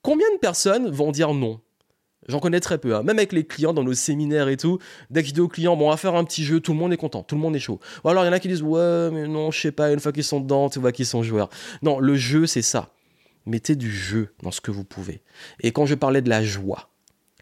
combien 0.03 0.27
de 0.35 0.39
personnes 0.39 0.91
vont 0.91 1.13
dire 1.13 1.35
non? 1.35 1.61
J'en 2.27 2.41
connais 2.41 2.61
très 2.61 2.79
peu, 2.79 2.95
hein. 2.95 3.03
même 3.03 3.19
avec 3.19 3.33
les 3.33 3.45
clients 3.45 3.75
dans 3.75 3.85
nos 3.85 3.93
séminaires 3.93 4.49
et 4.49 4.57
tout. 4.57 4.79
Dès 5.11 5.23
que 5.23 5.29
je 5.29 5.41
aux 5.41 5.49
clients, 5.49 5.77
bon, 5.77 5.89
on 5.89 5.91
va 5.91 5.97
faire 5.97 6.15
un 6.15 6.25
petit 6.25 6.45
jeu, 6.45 6.61
tout 6.61 6.73
le 6.73 6.79
monde 6.79 6.93
est 6.93 6.97
content, 6.97 7.23
tout 7.23 7.35
le 7.35 7.41
monde 7.41 7.55
est 7.55 7.61
chaud. 7.61 7.81
Ou 8.03 8.09
alors 8.09 8.25
il 8.25 8.29
y 8.29 8.31
en 8.31 8.33
a 8.33 8.41
qui 8.41 8.49
disent, 8.49 8.63
ouais, 8.63 9.11
mais 9.13 9.29
non, 9.29 9.51
je 9.51 9.61
sais 9.61 9.73
pas, 9.73 9.93
une 9.93 10.01
fois 10.01 10.13
qu'ils 10.13 10.25
sont 10.25 10.41
dedans, 10.41 10.71
tu 10.71 10.79
vois 10.79 10.93
qu'ils 10.93 11.07
sont 11.07 11.23
joueurs. 11.23 11.51
Non, 11.83 11.99
le 11.99 12.17
jeu, 12.17 12.47
c'est 12.47 12.63
ça. 12.63 12.91
Mettez 13.47 13.77
du 13.77 13.93
jeu 13.93 14.33
dans 14.43 14.51
ce 14.51 14.63
que 14.63 14.71
vous 14.71 14.85
pouvez. 14.85 15.23
Et 15.61 15.73
quand 15.73 15.85
je 15.85 15.95
parlais 15.95 16.23
de 16.23 16.31
la 16.31 16.43
joie, 16.43 16.89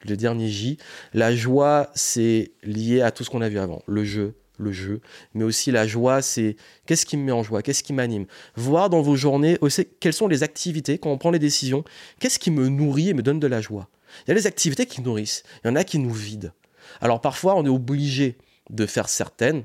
le 0.05 0.17
dernier 0.17 0.49
J. 0.49 0.79
La 1.15 1.35
joie, 1.35 1.91
c'est 1.95 2.53
lié 2.63 3.01
à 3.01 3.11
tout 3.11 3.25
ce 3.25 3.31
qu'on 3.31 3.43
a 3.43 3.49
vu 3.49 3.59
avant. 3.59 3.83
Le 3.87 4.05
jeu, 4.05 4.35
le 4.59 4.73
jeu, 4.73 5.01
mais 5.35 5.45
aussi 5.45 5.71
la 5.71 5.87
joie, 5.87 6.23
c'est 6.23 6.57
qu'est-ce 6.87 7.07
qui 7.07 7.17
me 7.17 7.25
met 7.25 7.33
en 7.33 7.43
joie, 7.43 7.63
qu'est-ce 7.63 7.83
qui 7.83 7.93
m'anime. 7.93 8.27
Voir 8.57 8.91
dans 8.91 9.03
vos 9.03 9.17
journées 9.17 9.59
aussi 9.61 9.87
quelles 10.01 10.13
sont 10.13 10.29
les 10.29 10.43
activités, 10.43 10.99
quand 10.99 11.11
on 11.11 11.19
prend 11.19 11.31
les 11.31 11.39
décisions, 11.39 11.85
qu'est-ce 12.21 12.39
qui 12.39 12.51
me 12.51 12.69
nourrit 12.69 13.11
et 13.11 13.15
me 13.15 13.23
donne 13.23 13.41
de 13.41 13.47
la 13.47 13.61
joie. 13.61 13.89
Il 14.27 14.29
y 14.29 14.31
a 14.33 14.35
les 14.35 14.47
activités 14.47 14.87
qui 14.87 15.03
nourrissent, 15.03 15.43
il 15.65 15.69
y 15.69 15.71
en 15.71 15.77
a 15.77 15.85
qui 15.85 15.99
nous 15.99 16.13
vident. 16.13 16.53
Alors 17.01 17.21
parfois, 17.21 17.57
on 17.57 17.65
est 17.65 17.71
obligé 17.71 18.37
de 18.71 18.87
faire 18.87 19.09
certaines 19.09 19.65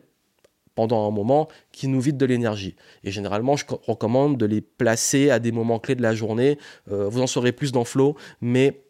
pendant 0.76 1.08
un 1.08 1.12
moment 1.12 1.48
qui 1.72 1.88
nous 1.88 2.00
vident 2.00 2.20
de 2.20 2.26
l'énergie. 2.26 2.76
Et 3.04 3.12
généralement, 3.12 3.56
je 3.56 3.66
recommande 3.88 4.38
de 4.38 4.46
les 4.46 4.62
placer 4.62 5.32
à 5.32 5.40
des 5.40 5.52
moments 5.52 5.80
clés 5.80 5.96
de 5.96 6.04
la 6.04 6.14
journée. 6.14 6.60
Euh, 6.92 7.10
vous 7.10 7.22
en 7.22 7.28
saurez 7.28 7.52
plus 7.52 7.72
dans 7.72 7.84
Flow, 7.84 8.16
mais 8.42 8.84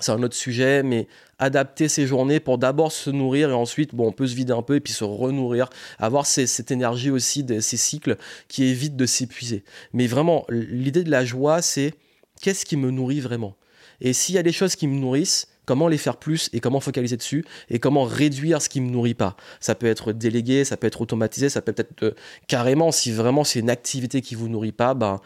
c'est 0.00 0.12
un 0.12 0.22
autre 0.22 0.34
sujet, 0.34 0.82
mais 0.82 1.06
adapter 1.38 1.88
ses 1.88 2.06
journées 2.06 2.40
pour 2.40 2.58
d'abord 2.58 2.92
se 2.92 3.10
nourrir 3.10 3.50
et 3.50 3.54
ensuite, 3.54 3.94
bon, 3.94 4.08
on 4.08 4.12
peut 4.12 4.26
se 4.26 4.34
vider 4.34 4.52
un 4.52 4.62
peu 4.62 4.76
et 4.76 4.80
puis 4.80 4.92
se 4.92 5.04
renourrir, 5.04 5.70
avoir 5.98 6.26
cette 6.26 6.70
énergie 6.70 7.10
aussi, 7.10 7.44
ces 7.60 7.76
cycles 7.76 8.16
qui 8.48 8.64
évitent 8.64 8.96
de 8.96 9.06
s'épuiser. 9.06 9.64
Mais 9.92 10.06
vraiment, 10.06 10.44
l'idée 10.48 11.04
de 11.04 11.10
la 11.10 11.24
joie, 11.24 11.62
c'est 11.62 11.94
qu'est-ce 12.40 12.64
qui 12.64 12.76
me 12.76 12.90
nourrit 12.90 13.20
vraiment? 13.20 13.56
Et 14.00 14.12
s'il 14.12 14.34
y 14.34 14.38
a 14.38 14.42
des 14.42 14.52
choses 14.52 14.76
qui 14.76 14.86
me 14.86 14.98
nourrissent, 14.98 15.48
comment 15.64 15.88
les 15.88 15.98
faire 15.98 16.16
plus 16.16 16.48
et 16.52 16.60
comment 16.60 16.80
focaliser 16.80 17.16
dessus 17.16 17.44
et 17.70 17.78
comment 17.78 18.04
réduire 18.04 18.62
ce 18.62 18.68
qui 18.68 18.80
me 18.80 18.90
nourrit 18.90 19.14
pas? 19.14 19.36
Ça 19.60 19.74
peut 19.74 19.86
être 19.86 20.12
délégué, 20.12 20.64
ça 20.64 20.76
peut 20.76 20.86
être 20.86 21.00
automatisé, 21.00 21.48
ça 21.48 21.62
peut 21.62 21.74
être 21.76 22.02
euh, 22.02 22.12
carrément, 22.46 22.92
si 22.92 23.12
vraiment 23.12 23.44
c'est 23.44 23.58
une 23.58 23.70
activité 23.70 24.20
qui 24.20 24.34
vous 24.34 24.48
nourrit 24.48 24.72
pas, 24.72 24.94
ben, 24.94 25.20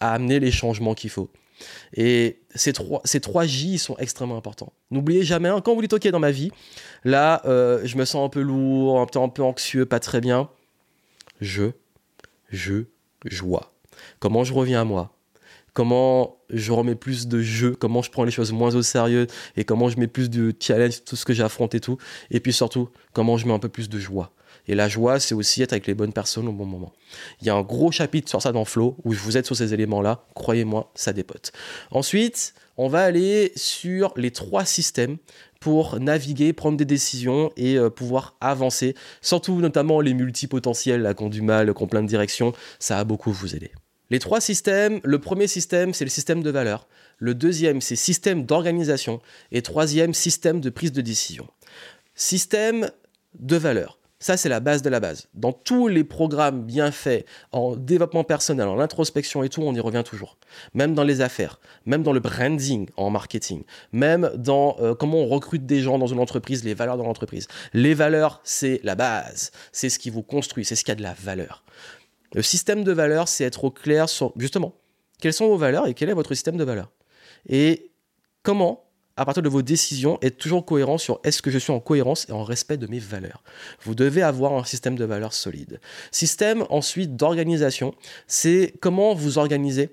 amener 0.00 0.40
les 0.40 0.50
changements 0.50 0.94
qu'il 0.94 1.10
faut. 1.10 1.30
Et 1.94 2.40
ces 2.54 2.72
trois, 2.72 3.00
ces 3.04 3.20
trois 3.20 3.44
J 3.44 3.78
sont 3.78 3.96
extrêmement 3.98 4.36
importants. 4.36 4.72
N'oubliez 4.90 5.22
jamais, 5.22 5.48
hein, 5.48 5.60
quand 5.60 5.74
vous 5.74 5.80
dites 5.80 5.92
OK 5.92 6.06
dans 6.08 6.18
ma 6.18 6.30
vie, 6.30 6.50
là, 7.04 7.42
euh, 7.46 7.80
je 7.84 7.96
me 7.96 8.04
sens 8.04 8.26
un 8.26 8.28
peu 8.28 8.40
lourd, 8.40 9.00
un 9.00 9.06
peu, 9.06 9.18
un 9.18 9.28
peu 9.28 9.42
anxieux, 9.42 9.86
pas 9.86 10.00
très 10.00 10.20
bien. 10.20 10.50
Je, 11.40 11.70
je, 12.50 12.84
joie. 13.24 13.72
Comment 14.18 14.44
je 14.44 14.52
reviens 14.52 14.82
à 14.82 14.84
moi? 14.84 15.15
Comment 15.76 16.38
je 16.48 16.72
remets 16.72 16.94
plus 16.94 17.28
de 17.28 17.42
jeu 17.42 17.76
Comment 17.78 18.00
je 18.00 18.10
prends 18.10 18.24
les 18.24 18.30
choses 18.30 18.50
moins 18.50 18.74
au 18.74 18.80
sérieux 18.80 19.26
Et 19.58 19.64
comment 19.64 19.90
je 19.90 20.00
mets 20.00 20.06
plus 20.06 20.30
de 20.30 20.54
challenge, 20.58 21.04
tout 21.04 21.16
ce 21.16 21.26
que 21.26 21.34
j'affronte 21.34 21.74
et 21.74 21.80
tout 21.80 21.98
Et 22.30 22.40
puis 22.40 22.54
surtout, 22.54 22.88
comment 23.12 23.36
je 23.36 23.46
mets 23.46 23.52
un 23.52 23.58
peu 23.58 23.68
plus 23.68 23.90
de 23.90 23.98
joie 23.98 24.32
et 24.68 24.74
la 24.74 24.88
joie, 24.88 25.20
c'est 25.20 25.34
aussi 25.34 25.62
être 25.62 25.74
avec 25.74 25.86
les 25.86 25.94
bonnes 25.94 26.14
personnes 26.14 26.48
au 26.48 26.52
bon 26.52 26.64
moment. 26.64 26.92
Il 27.40 27.46
y 27.46 27.50
a 27.50 27.54
un 27.54 27.62
gros 27.62 27.92
chapitre 27.92 28.28
sur 28.28 28.42
ça 28.42 28.50
dans 28.50 28.64
Flow 28.64 28.96
où 29.04 29.12
vous 29.12 29.36
aide 29.36 29.44
sur 29.44 29.54
ces 29.54 29.74
éléments-là. 29.74 30.24
Croyez-moi, 30.34 30.90
ça 30.96 31.12
dépote. 31.12 31.52
Ensuite, 31.92 32.52
on 32.76 32.88
va 32.88 33.04
aller 33.04 33.52
sur 33.54 34.12
les 34.16 34.32
trois 34.32 34.64
systèmes 34.64 35.18
pour 35.60 36.00
naviguer, 36.00 36.52
prendre 36.52 36.78
des 36.78 36.84
décisions 36.84 37.52
et 37.56 37.76
euh, 37.76 37.90
pouvoir 37.90 38.34
avancer. 38.40 38.96
Surtout 39.20 39.60
notamment 39.60 40.00
les 40.00 40.14
multipotentiels 40.14 41.14
qui 41.16 41.22
ont 41.22 41.28
du 41.28 41.42
mal, 41.42 41.72
qui 41.72 41.82
ont 41.82 41.86
plein 41.86 42.02
de 42.02 42.08
directions. 42.08 42.52
Ça 42.80 42.98
a 42.98 43.04
beaucoup 43.04 43.30
vous 43.30 43.54
aider. 43.54 43.70
Les 44.10 44.18
trois 44.18 44.40
systèmes, 44.40 45.00
le 45.02 45.18
premier 45.18 45.46
système, 45.46 45.92
c'est 45.92 46.04
le 46.04 46.10
système 46.10 46.42
de 46.42 46.50
valeur. 46.50 46.86
Le 47.18 47.34
deuxième, 47.34 47.80
c'est 47.80 47.96
système 47.96 48.44
d'organisation. 48.44 49.20
Et 49.52 49.62
troisième, 49.62 50.14
système 50.14 50.60
de 50.60 50.70
prise 50.70 50.92
de 50.92 51.00
décision. 51.00 51.48
Système 52.14 52.90
de 53.38 53.56
valeur. 53.56 53.98
Ça, 54.18 54.38
c'est 54.38 54.48
la 54.48 54.60
base 54.60 54.80
de 54.80 54.88
la 54.88 54.98
base. 54.98 55.28
Dans 55.34 55.52
tous 55.52 55.88
les 55.88 56.02
programmes 56.02 56.62
bien 56.62 56.90
faits, 56.90 57.26
en 57.52 57.76
développement 57.76 58.24
personnel, 58.24 58.66
en 58.66 58.80
introspection 58.80 59.42
et 59.42 59.50
tout, 59.50 59.60
on 59.60 59.74
y 59.74 59.80
revient 59.80 60.02
toujours. 60.04 60.38
Même 60.72 60.94
dans 60.94 61.04
les 61.04 61.20
affaires, 61.20 61.60
même 61.84 62.02
dans 62.02 62.14
le 62.14 62.20
branding 62.20 62.88
en 62.96 63.10
marketing, 63.10 63.64
même 63.92 64.30
dans 64.34 64.76
euh, 64.80 64.94
comment 64.94 65.18
on 65.18 65.26
recrute 65.26 65.66
des 65.66 65.80
gens 65.80 65.98
dans 65.98 66.06
une 66.06 66.18
entreprise, 66.18 66.64
les 66.64 66.72
valeurs 66.72 66.96
dans 66.96 67.04
l'entreprise. 67.04 67.46
Les 67.74 67.92
valeurs, 67.92 68.40
c'est 68.42 68.80
la 68.84 68.94
base. 68.94 69.50
C'est 69.70 69.90
ce 69.90 69.98
qui 69.98 70.08
vous 70.08 70.22
construit, 70.22 70.64
c'est 70.64 70.76
ce 70.76 70.84
qui 70.84 70.90
a 70.90 70.94
de 70.94 71.02
la 71.02 71.12
valeur. 71.12 71.62
Le 72.36 72.42
système 72.42 72.84
de 72.84 72.92
valeurs, 72.92 73.26
c'est 73.26 73.44
être 73.44 73.64
au 73.64 73.70
clair 73.70 74.08
sur, 74.08 74.32
justement, 74.36 74.74
quelles 75.20 75.32
sont 75.32 75.48
vos 75.48 75.56
valeurs 75.56 75.88
et 75.88 75.94
quel 75.94 76.10
est 76.10 76.14
votre 76.14 76.34
système 76.34 76.58
de 76.58 76.64
valeurs. 76.64 76.92
Et 77.48 77.90
comment 78.42 78.84
à 79.18 79.24
partir 79.24 79.42
de 79.42 79.48
vos 79.48 79.62
décisions, 79.62 80.18
être 80.20 80.36
toujours 80.36 80.66
cohérent 80.66 80.98
sur 80.98 81.20
est-ce 81.24 81.40
que 81.40 81.50
je 81.50 81.58
suis 81.58 81.72
en 81.72 81.80
cohérence 81.80 82.28
et 82.28 82.32
en 82.32 82.44
respect 82.44 82.76
de 82.76 82.86
mes 82.86 82.98
valeurs. 82.98 83.42
Vous 83.80 83.94
devez 83.94 84.20
avoir 84.20 84.52
un 84.52 84.64
système 84.64 84.94
de 84.94 85.06
valeurs 85.06 85.32
solide. 85.32 85.80
Système 86.12 86.66
ensuite 86.68 87.16
d'organisation, 87.16 87.94
c'est 88.26 88.74
comment 88.80 89.14
vous 89.14 89.38
organisez 89.38 89.88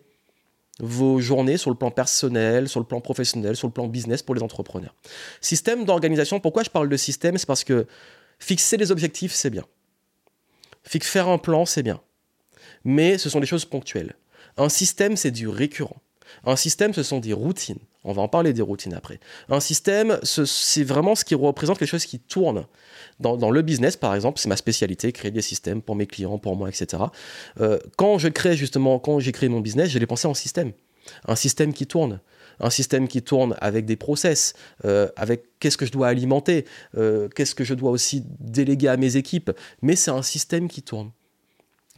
vos 0.80 1.22
journées 1.22 1.56
sur 1.56 1.70
le 1.70 1.78
plan 1.78 1.90
personnel, 1.90 2.68
sur 2.68 2.82
le 2.82 2.86
plan 2.86 3.00
professionnel, 3.00 3.56
sur 3.56 3.68
le 3.68 3.74
plan 3.74 3.88
business 3.88 4.22
pour 4.24 4.36
les 4.36 4.44
entrepreneurs. 4.44 4.94
Système 5.40 5.86
d'organisation, 5.86 6.42
pourquoi 6.42 6.64
je 6.64 6.70
parle 6.70 6.90
de 6.90 6.98
système? 6.98 7.38
C'est 7.38 7.48
parce 7.48 7.64
que 7.64 7.88
fixer 8.40 8.76
les 8.76 8.92
objectifs, 8.92 9.32
c'est 9.32 9.52
bien. 9.52 9.64
Faire 10.84 11.30
un 11.30 11.38
plan, 11.38 11.66
c'est 11.66 11.84
bien. 11.84 12.02
Mais 12.84 13.18
ce 13.18 13.30
sont 13.30 13.40
des 13.40 13.46
choses 13.46 13.66
ponctuelles. 13.66 14.16
Un 14.58 14.70
système, 14.70 15.18
c'est 15.18 15.32
du 15.32 15.48
récurrent. 15.48 16.02
Un 16.46 16.56
système, 16.56 16.94
ce 16.94 17.04
sont 17.04 17.20
des 17.20 17.34
routines. 17.34 17.80
On 18.04 18.12
va 18.12 18.22
en 18.22 18.28
parler 18.28 18.54
des 18.54 18.62
routines 18.62 18.94
après. 18.94 19.20
Un 19.50 19.60
système, 19.60 20.20
c'est 20.24 20.84
vraiment 20.84 21.16
ce 21.16 21.24
qui 21.24 21.36
représente 21.36 21.80
quelque 21.80 21.90
chose 21.90 22.06
qui 22.06 22.20
tourne. 22.20 22.66
Dans, 23.20 23.52
le 23.52 23.62
business, 23.62 23.96
par 23.96 24.14
exemple, 24.14 24.40
c'est 24.40 24.50
ma 24.50 24.58
spécialité, 24.58 25.12
créer 25.12 25.32
des 25.32 25.42
systèmes 25.42 25.82
pour 25.82 25.96
mes 25.96 26.08
clients, 26.08 26.38
pour 26.38 26.56
moi, 26.56 26.68
etc. 26.68 27.04
Euh, 27.62 27.80
quand 27.96 28.18
je 28.18 28.28
crée 28.28 28.58
justement, 28.58 29.00
quand 29.00 29.20
j'ai 29.20 29.32
créé 29.32 29.48
mon 29.48 29.62
business, 29.62 29.90
je 29.90 30.00
l'ai 30.00 30.08
pensé 30.08 30.28
en 30.28 30.34
système. 30.34 30.74
Un 31.26 31.36
système 31.36 31.74
qui 31.74 31.88
tourne. 31.88 32.20
Un 32.60 32.70
système 32.70 33.08
qui 33.08 33.22
tourne 33.22 33.56
avec 33.62 33.86
des 33.86 33.96
process, 33.96 34.54
euh, 34.86 35.10
avec 35.16 35.46
qu'est-ce 35.60 35.78
que 35.78 35.86
je 35.86 35.92
dois 35.92 36.08
alimenter, 36.08 36.66
euh, 36.98 37.28
qu'est-ce 37.30 37.56
que 37.56 37.64
je 37.64 37.74
dois 37.74 37.92
aussi 37.92 38.24
déléguer 38.40 38.90
à 38.90 38.98
mes 38.98 39.16
équipes. 39.16 39.52
Mais 39.82 39.96
c'est 39.96 40.12
un 40.12 40.22
système 40.22 40.68
qui 40.68 40.82
tourne 40.82 41.12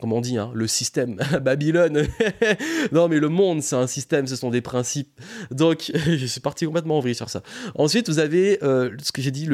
comme 0.02 0.12
on 0.12 0.22
dit, 0.22 0.38
hein, 0.38 0.52
le 0.54 0.68
système, 0.68 1.16
Babylone. 1.42 2.08
non, 2.92 3.08
mais 3.08 3.20
le 3.20 3.30
monde, 3.30 3.62
c'est 3.62 3.76
un 3.76 3.88
système, 3.88 4.28
ce 4.28 4.36
sont 4.36 4.50
des 4.50 4.62
principes. 4.62 5.20
Donc, 5.52 5.92
je 5.94 6.26
suis 6.26 6.42
parti 6.42 6.66
complètement 6.66 6.98
en 6.98 7.00
vrille 7.00 7.16
sur 7.16 7.30
ça. 7.30 7.42
Ensuite, 7.76 8.10
vous 8.10 8.20
avez 8.20 8.62
euh, 8.64 8.92
ce 9.02 9.12
que 9.12 9.22
j'ai 9.22 9.32
dit, 9.32 9.50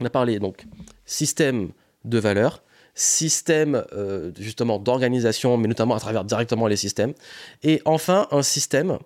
on 0.00 0.04
a 0.04 0.10
parlé, 0.10 0.38
donc, 0.40 0.64
système 1.04 1.70
de 2.04 2.18
valeurs, 2.18 2.64
système 2.94 3.84
euh, 3.92 4.32
justement 4.38 4.78
d'organisation, 4.78 5.56
mais 5.56 5.68
notamment 5.68 5.94
à 5.94 6.00
travers 6.00 6.24
directement 6.24 6.66
les 6.66 6.76
systèmes. 6.76 7.14
Et 7.62 7.80
enfin, 7.84 8.26
un 8.32 8.42
système 8.42 8.98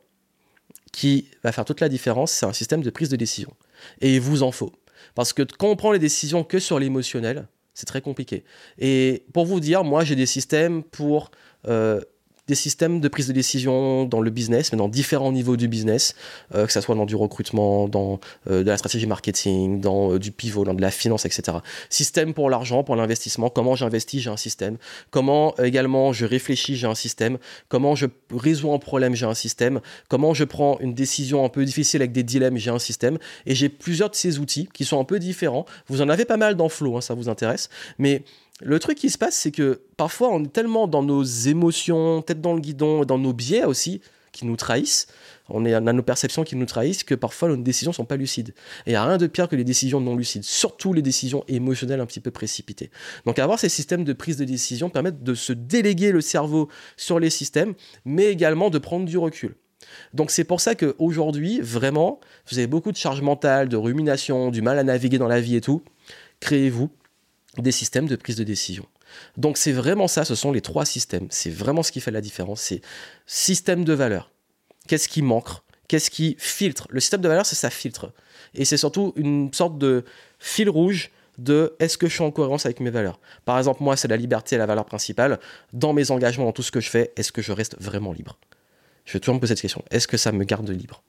qui 0.93 1.29
va 1.45 1.53
faire 1.53 1.67
toute 1.67 1.81
la 1.81 1.91
différence, 1.91 2.33
c'est 2.33 2.47
un 2.47 2.55
système 2.55 2.83
de 2.83 2.91
prise 2.91 3.11
de 3.11 3.17
décision. 3.17 3.53
Et 4.01 4.15
il 4.15 4.21
vous 4.21 4.43
en 4.43 4.53
faut. 4.53 4.73
Parce 5.15 5.35
que 5.35 5.43
quand 5.43 5.69
on 5.69 5.77
prend 5.77 5.93
les 5.93 5.99
décisions 5.99 6.43
que 6.43 6.59
sur 6.59 6.79
l'émotionnel, 6.79 7.47
c'est 7.77 7.87
très 7.87 8.01
compliqué. 8.01 8.43
Et 8.79 9.25
pour 9.35 9.45
vous 9.45 9.61
dire, 9.61 9.85
moi 9.85 10.03
j'ai 10.03 10.17
des 10.17 10.27
systèmes 10.27 10.83
pour 10.83 11.31
euh, 11.69 12.01
des 12.49 12.55
systèmes 12.55 13.01
de 13.01 13.09
prise 13.09 13.27
de 13.27 13.33
décision 13.33 14.05
dans 14.05 14.21
le 14.21 14.31
business, 14.31 14.73
mais 14.73 14.79
dans 14.79 14.89
différents 14.89 15.33
niveaux 15.33 15.57
du 15.57 15.67
business, 15.67 16.15
euh, 16.55 16.67
que 16.67 16.73
ce 16.73 16.81
soit 16.81 16.95
dans 16.95 17.07
du 17.07 17.17
recrutement, 17.17 17.89
dans 17.89 18.21
euh, 18.49 18.63
de 18.63 18.69
la 18.69 18.77
stratégie 18.77 19.07
marketing, 19.07 19.81
dans 19.81 20.13
euh, 20.13 20.19
du 20.19 20.31
pivot, 20.31 20.65
dans 20.65 20.75
de 20.75 20.81
la 20.81 20.93
finance, 20.93 21.25
etc. 21.25 21.59
Système 21.91 22.35
pour 22.35 22.49
l'argent, 22.49 22.85
pour 22.85 22.95
l'investissement, 22.95 23.51
comment 23.51 23.75
j'investis, 23.75 24.23
j'ai 24.23 24.31
un 24.31 24.37
système. 24.37 24.77
Comment 25.11 25.57
également 25.57 26.13
je 26.13 26.25
réfléchis, 26.25 26.77
j'ai 26.77 26.87
un 26.87 26.95
système. 26.95 27.39
Comment 27.69 27.97
je 27.97 28.07
résous 28.33 28.73
un 28.73 28.79
problème, 28.79 29.15
j'ai 29.15 29.27
un 29.27 29.35
système. 29.35 29.81
Comment 30.09 30.33
je 30.33 30.45
prends 30.45 30.79
une 30.79 30.95
décision 30.95 31.45
un 31.45 31.49
peu 31.49 31.65
difficile 31.65 32.01
avec 32.01 32.13
des 32.13 32.23
dilemmes, 32.23 32.57
j'ai 32.57 32.71
un 32.71 32.79
système. 32.79 33.19
Et 33.47 33.55
j'ai 33.55 33.69
plusieurs 33.69 34.11
de 34.11 34.15
ces 34.15 34.39
outils 34.39 34.69
qui 34.73 34.85
sont 34.85 35.01
un 35.01 35.05
peu 35.05 35.19
différents. 35.19 35.67
Vous 35.89 36.01
en 36.01 36.09
avez 36.09 36.25
pas 36.25 36.37
mal 36.37 36.55
dans 36.55 36.69
Flow, 36.69 36.97
hein, 36.97 37.01
ça 37.01 37.15
vous 37.15 37.29
intéresse. 37.29 37.69
Mais 37.99 38.23
le 38.61 38.79
truc 38.79 38.97
qui 38.97 39.11
se 39.11 39.19
passe, 39.19 39.35
c'est 39.35 39.51
que 39.51 39.83
parfois 39.97 40.31
on 40.31 40.45
est 40.45 40.53
tellement 40.53 40.87
dans 40.87 41.03
nos 41.03 41.23
émotions, 41.23 42.23
tête 42.23 42.41
dans 42.41 42.55
le 42.55 42.61
guidon, 42.61 43.05
dans 43.05 43.19
nos 43.19 43.33
biais 43.33 43.65
aussi, 43.65 44.01
qui 44.33 44.47
nous 44.47 44.57
trahissent. 44.57 45.07
On, 45.49 45.65
est, 45.65 45.75
a 45.75 45.81
nos 45.81 46.03
perceptions 46.03 46.45
qui 46.45 46.57
nous 46.57 46.67
trahissent, 46.67 47.05
que 47.05 47.15
parfois 47.15 47.49
nos 47.49 47.57
décisions 47.57 47.93
sont 47.93 48.05
pas 48.05 48.17
lucides. 48.17 48.55
Et 48.85 48.91
il 48.91 48.93
n'y 48.93 48.97
a 48.97 49.05
rien 49.05 49.17
de 49.17 49.27
pire 49.27 49.49
que 49.49 49.57
les 49.57 49.65
décisions 49.65 50.01
non 50.01 50.17
lucides, 50.17 50.45
surtout 50.45 50.93
les 50.93 51.03
décisions 51.03 51.45
émotionnelles 51.49 52.01
un 52.01 52.07
petit 52.07 52.21
peu 52.21 52.31
précipitées. 52.31 52.91
Donc 53.25 53.39
avoir 53.39 53.59
ces 53.59 53.69
systèmes 53.69 54.05
de 54.05 54.13
prise 54.13 54.37
de 54.37 54.45
décision 54.45 54.91
permettent 54.91 55.23
de 55.23 55.35
se 55.35 55.53
déléguer 55.53 56.13
le 56.13 56.21
cerveau 56.21 56.69
sur 56.97 57.19
les 57.21 57.31
systèmes, 57.31 57.75
mais 58.05 58.27
également 58.27 58.71
de 58.71 58.79
prendre 58.79 59.07
du 59.07 59.19
recul. 59.19 59.55
Donc 60.15 60.31
c'est 60.31 60.45
pour 60.45 60.61
ça 60.61 60.75
qu'aujourd'hui, 60.75 61.61
vraiment, 61.61 62.21
vous 62.51 62.59
avez 62.59 62.67
beaucoup 62.67 62.91
de 62.91 62.97
charge 62.97 63.23
mentale, 63.23 63.69
de 63.69 63.77
rumination, 63.77 64.51
du 64.51 64.63
mal 64.63 64.79
à 64.79 64.85
naviguer 64.85 65.19
dans 65.19 65.29
la 65.29 65.41
vie 65.41 65.57
et 65.57 65.61
tout. 65.61 65.83
Créez-vous 66.41 66.91
des 67.59 67.73
systèmes 67.73 68.07
de 68.07 68.17
prise 68.17 68.37
de 68.37 68.45
décision. 68.45 68.87
Donc 69.37 69.57
c'est 69.57 69.73
vraiment 69.73 70.09
ça, 70.09 70.25
ce 70.25 70.35
sont 70.35 70.53
les 70.53 70.61
trois 70.61 70.85
systèmes. 70.85 71.27
C'est 71.31 71.51
vraiment 71.51 71.83
ce 71.83 71.93
qui 71.93 72.01
fait 72.01 72.11
la 72.11 72.21
différence. 72.21 72.61
C'est 72.61 72.81
système 73.27 73.85
de 73.85 73.93
valeur. 73.93 74.31
Qu'est-ce 74.89 75.09
qui 75.09 75.23
manque? 75.23 75.49
Qu'est-ce 75.89 76.11
qui 76.11 76.37
filtre? 76.39 76.87
Le 76.91 77.01
système 77.01 77.21
de 77.21 77.29
valeur, 77.29 77.47
c'est 77.47 77.57
ça 77.57 77.71
filtre. 77.71 78.13
Et 78.55 78.65
c'est 78.65 78.77
surtout 78.77 79.13
une 79.17 79.53
sorte 79.53 79.79
de 79.79 80.05
fil 80.39 80.69
rouge 80.69 81.11
de 81.39 81.77
est-ce 81.79 81.99
que 81.99 82.09
je 82.09 82.15
suis 82.15 82.25
en 82.25 82.31
cohérence 82.31 82.67
avec 82.67 82.81
mes 82.81 82.91
valeurs? 82.91 83.21
Par 83.45 83.59
exemple, 83.59 83.83
moi, 83.83 83.97
c'est 83.97 84.09
la 84.09 84.17
liberté 84.17 84.57
la 84.57 84.67
valeur 84.67 84.85
principale. 84.85 85.39
Dans 85.73 85.93
mes 85.93 86.11
engagements, 86.11 86.47
dans 86.47 86.53
tout 86.53 86.63
ce 86.63 86.73
que 86.73 86.81
je 86.81 86.91
fais, 86.91 87.13
est-ce 87.17 87.31
que 87.31 87.43
je 87.43 87.53
reste 87.53 87.77
vraiment 87.79 88.13
libre? 88.13 88.39
Je 89.05 89.13
vais 89.13 89.21
toujours 89.21 89.35
me 89.35 89.41
poser 89.41 89.55
cette 89.55 89.63
question. 89.63 89.85
Est-ce 89.91 90.09
que 90.09 90.17
ça 90.17 90.33
me 90.33 90.45
garde 90.45 90.69
libre? 90.69 91.03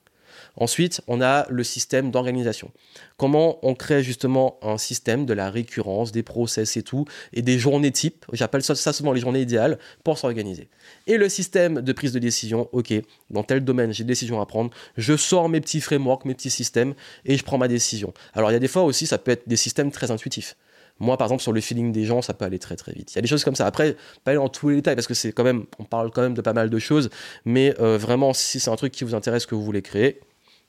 Ensuite, 0.57 1.01
on 1.07 1.21
a 1.21 1.45
le 1.49 1.63
système 1.63 2.11
d'organisation. 2.11 2.71
Comment 3.17 3.59
on 3.65 3.75
crée 3.75 4.03
justement 4.03 4.57
un 4.61 4.77
système 4.77 5.25
de 5.25 5.33
la 5.33 5.49
récurrence, 5.49 6.11
des 6.11 6.23
process 6.23 6.77
et 6.77 6.83
tout, 6.83 7.05
et 7.31 7.41
des 7.41 7.59
journées 7.59 7.91
types, 7.91 8.25
j'appelle 8.33 8.63
ça, 8.63 8.75
souvent 8.93 9.13
les 9.13 9.21
journées 9.21 9.41
idéales, 9.41 9.77
pour 10.03 10.17
s'organiser. 10.17 10.69
Et 11.05 11.17
le 11.17 11.29
système 11.29 11.81
de 11.81 11.93
prise 11.93 12.11
de 12.11 12.19
décision, 12.19 12.69
ok, 12.71 12.93
dans 13.29 13.43
tel 13.43 13.63
domaine, 13.63 13.93
j'ai 13.93 14.03
des 14.03 14.09
décisions 14.09 14.41
à 14.41 14.45
prendre, 14.45 14.71
je 14.97 15.15
sors 15.15 15.47
mes 15.47 15.61
petits 15.61 15.81
frameworks, 15.81 16.25
mes 16.25 16.33
petits 16.33 16.49
systèmes, 16.49 16.95
et 17.25 17.37
je 17.37 17.43
prends 17.43 17.57
ma 17.57 17.67
décision. 17.67 18.13
Alors 18.33 18.49
il 18.49 18.53
y 18.53 18.57
a 18.57 18.59
des 18.59 18.67
fois 18.67 18.83
aussi, 18.83 19.05
ça 19.05 19.17
peut 19.17 19.31
être 19.31 19.47
des 19.47 19.57
systèmes 19.57 19.91
très 19.91 20.11
intuitifs. 20.11 20.55
Moi, 20.99 21.15
par 21.17 21.27
exemple, 21.27 21.43
sur 21.43 21.53
le 21.53 21.61
feeling 21.61 21.91
des 21.91 22.05
gens, 22.05 22.21
ça 22.21 22.33
peut 22.33 22.45
aller 22.45 22.57
très 22.59 22.75
très 22.75 22.91
vite. 22.91 23.13
Il 23.13 23.17
y 23.17 23.19
a 23.19 23.21
des 23.21 23.27
choses 23.27 23.43
comme 23.43 23.55
ça. 23.55 23.67
Après, 23.67 23.95
pas 24.23 24.31
aller 24.31 24.37
dans 24.37 24.49
tous 24.49 24.69
les 24.69 24.77
détails 24.77 24.95
parce 24.95 25.05
que 25.05 25.13
c'est 25.13 25.31
quand 25.31 25.43
même, 25.43 25.65
on 25.77 25.83
parle 25.83 26.09
quand 26.09 26.21
même 26.21 26.33
de 26.33 26.41
pas 26.41 26.53
mal 26.53 26.69
de 26.69 26.79
choses. 26.79 27.09
Mais 27.45 27.75
euh, 27.79 27.97
vraiment, 27.97 28.33
si 28.33 28.59
c'est 28.59 28.71
un 28.71 28.75
truc 28.75 28.93
qui 28.93 29.03
vous 29.03 29.13
intéresse, 29.13 29.45
que 29.45 29.53
vous 29.53 29.63
voulez 29.63 29.83
créer, 29.83 30.19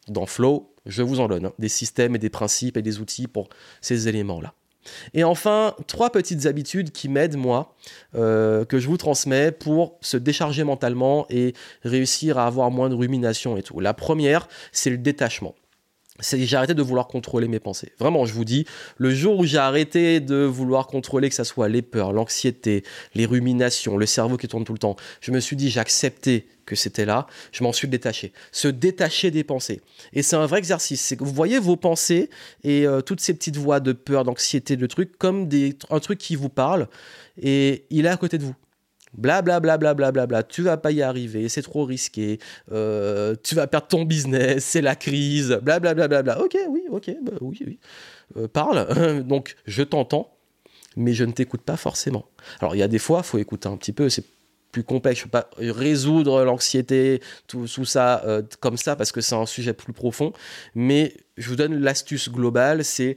dans 0.09 0.27
Flow, 0.27 0.75
je 0.87 1.03
vous 1.03 1.21
en 1.21 1.29
donne 1.29 1.47
hein, 1.47 1.53
des 1.59 1.69
systèmes 1.69 2.17
et 2.17 2.19
des 2.19 2.31
principes 2.31 2.77
et 2.77 2.83
des 2.83 3.01
outils 3.01 3.29
pour 3.29 3.49
ces 3.81 4.09
éléments-là. 4.09 4.55
Et 5.13 5.25
enfin, 5.25 5.75
trois 5.87 6.11
petites 6.11 6.47
habitudes 6.47 6.93
qui 6.93 7.09
m'aident, 7.09 7.37
moi, 7.37 7.75
euh, 8.15 8.65
que 8.65 8.79
je 8.79 8.89
vous 8.89 8.97
transmets 8.97 9.53
pour 9.53 9.99
se 10.01 10.17
décharger 10.17 10.65
mentalement 10.65 11.27
et 11.29 11.53
réussir 11.83 12.39
à 12.39 12.47
avoir 12.47 12.71
moins 12.71 12.89
de 12.89 12.95
rumination 12.95 13.57
et 13.57 13.63
tout. 13.63 13.81
La 13.81 13.93
première, 13.95 14.49
c'est 14.73 14.91
le 14.91 14.99
détachement 14.99 15.55
j'ai 16.21 16.57
arrêté 16.57 16.75
de 16.75 16.83
vouloir 16.83 17.07
contrôler 17.07 17.49
mes 17.49 17.61
pensées. 17.61 17.93
Vraiment, 17.99 18.27
je 18.27 18.33
vous 18.33 18.45
dis, 18.45 18.65
le 18.97 19.11
jour 19.11 19.39
où 19.39 19.45
j'ai 19.45 19.59
arrêté 19.59 20.21
de 20.21 20.37
vouloir 20.37 20.87
contrôler 20.87 21.29
que 21.29 21.35
ce 21.35 21.45
soit 21.45 21.69
les 21.69 21.83
peurs, 21.83 22.13
l'anxiété, 22.13 22.85
les 23.15 23.27
ruminations, 23.27 23.97
le 23.97 24.07
cerveau 24.07 24.37
qui 24.37 24.49
tourne 24.49 24.65
tout 24.65 24.73
le 24.73 24.79
temps, 24.79 24.97
je 25.21 25.31
me 25.31 25.41
suis 25.41 25.57
dit, 25.57 25.71
j'ai 25.71 25.81
accepté 25.81 26.49
que 26.67 26.77
c'était 26.77 27.07
là, 27.07 27.27
je 27.51 27.65
m'en 27.65 27.73
suis 27.73 27.89
détaché. 27.89 28.33
Se 28.53 28.69
détacher 28.69 29.31
des 29.31 29.43
pensées. 29.43 29.81
Et 30.13 30.23
c'est 30.23 30.37
un 30.37 30.45
vrai 30.47 30.59
exercice. 30.59 31.01
C'est 31.01 31.17
que 31.17 31.25
vous 31.25 31.33
voyez 31.33 31.59
vos 31.59 31.77
pensées 31.77 32.29
et 32.63 32.87
euh, 32.87 33.01
toutes 33.01 33.21
ces 33.21 33.33
petites 33.33 33.57
voix 33.57 33.81
de 33.81 33.93
peur, 33.93 34.25
d'anxiété, 34.25 34.77
de 34.77 34.87
trucs, 34.87 35.17
comme 35.17 35.49
des, 35.49 35.77
un 35.89 36.01
truc 36.01 36.19
qui 36.19 36.37
vous 36.37 36.51
parle 36.51 36.89
et 37.41 37.85
il 37.91 38.07
est 38.07 38.11
à 38.11 38.17
côté 38.17 38.39
de 38.39 38.45
vous. 38.45 38.55
Bla 39.15 39.43
bla 39.43 39.61
bla 39.61 40.43
tu 40.43 40.63
vas 40.63 40.77
pas 40.77 40.93
y 40.93 41.03
arriver, 41.03 41.49
c'est 41.49 41.63
trop 41.63 41.85
risqué, 41.85 42.39
euh, 42.73 43.35
tu 43.43 43.55
vas 43.55 43.67
perdre 43.67 43.89
ton 43.89 44.05
business, 44.05 44.65
c'est 44.65 44.81
la 44.81 44.97
crise, 44.97 45.59
bla 45.63 45.81
bla. 45.81 46.41
Ok, 46.41 46.57
oui, 46.69 46.83
ok, 46.91 47.11
bah 47.23 47.33
oui, 47.41 47.59
oui. 47.67 47.79
Euh, 48.37 48.49
parle. 48.49 49.23
Donc 49.27 49.57
je 49.67 49.83
t'entends, 49.83 50.37
mais 50.97 51.13
je 51.13 51.25
ne 51.25 51.33
t'écoute 51.33 51.63
pas 51.63 51.77
forcément. 51.77 52.27
Alors 52.61 52.75
il 52.75 52.79
y 52.79 52.83
a 52.83 52.89
des 52.89 52.99
fois, 52.99 53.23
faut 53.23 53.39
écouter 53.39 53.69
un 53.69 53.77
petit 53.77 53.93
peu. 53.93 54.09
C'est 54.09 54.25
plus 54.73 54.85
complexe. 54.85 55.21
Je 55.21 55.25
peux 55.25 55.31
pas 55.31 55.51
résoudre 55.59 56.45
l'anxiété, 56.45 57.21
tout, 57.47 57.67
ça 57.67 58.23
euh, 58.25 58.43
comme 58.61 58.77
ça 58.77 58.97
parce 58.97 59.13
que 59.13 59.21
c'est 59.21 59.35
un 59.35 59.47
sujet 59.47 59.73
plus 59.73 59.93
profond. 59.93 60.33
Mais 60.75 61.15
je 61.37 61.49
vous 61.49 61.57
donne 61.57 61.79
l'astuce 61.79 62.29
globale, 62.29 62.85
c'est 62.85 63.17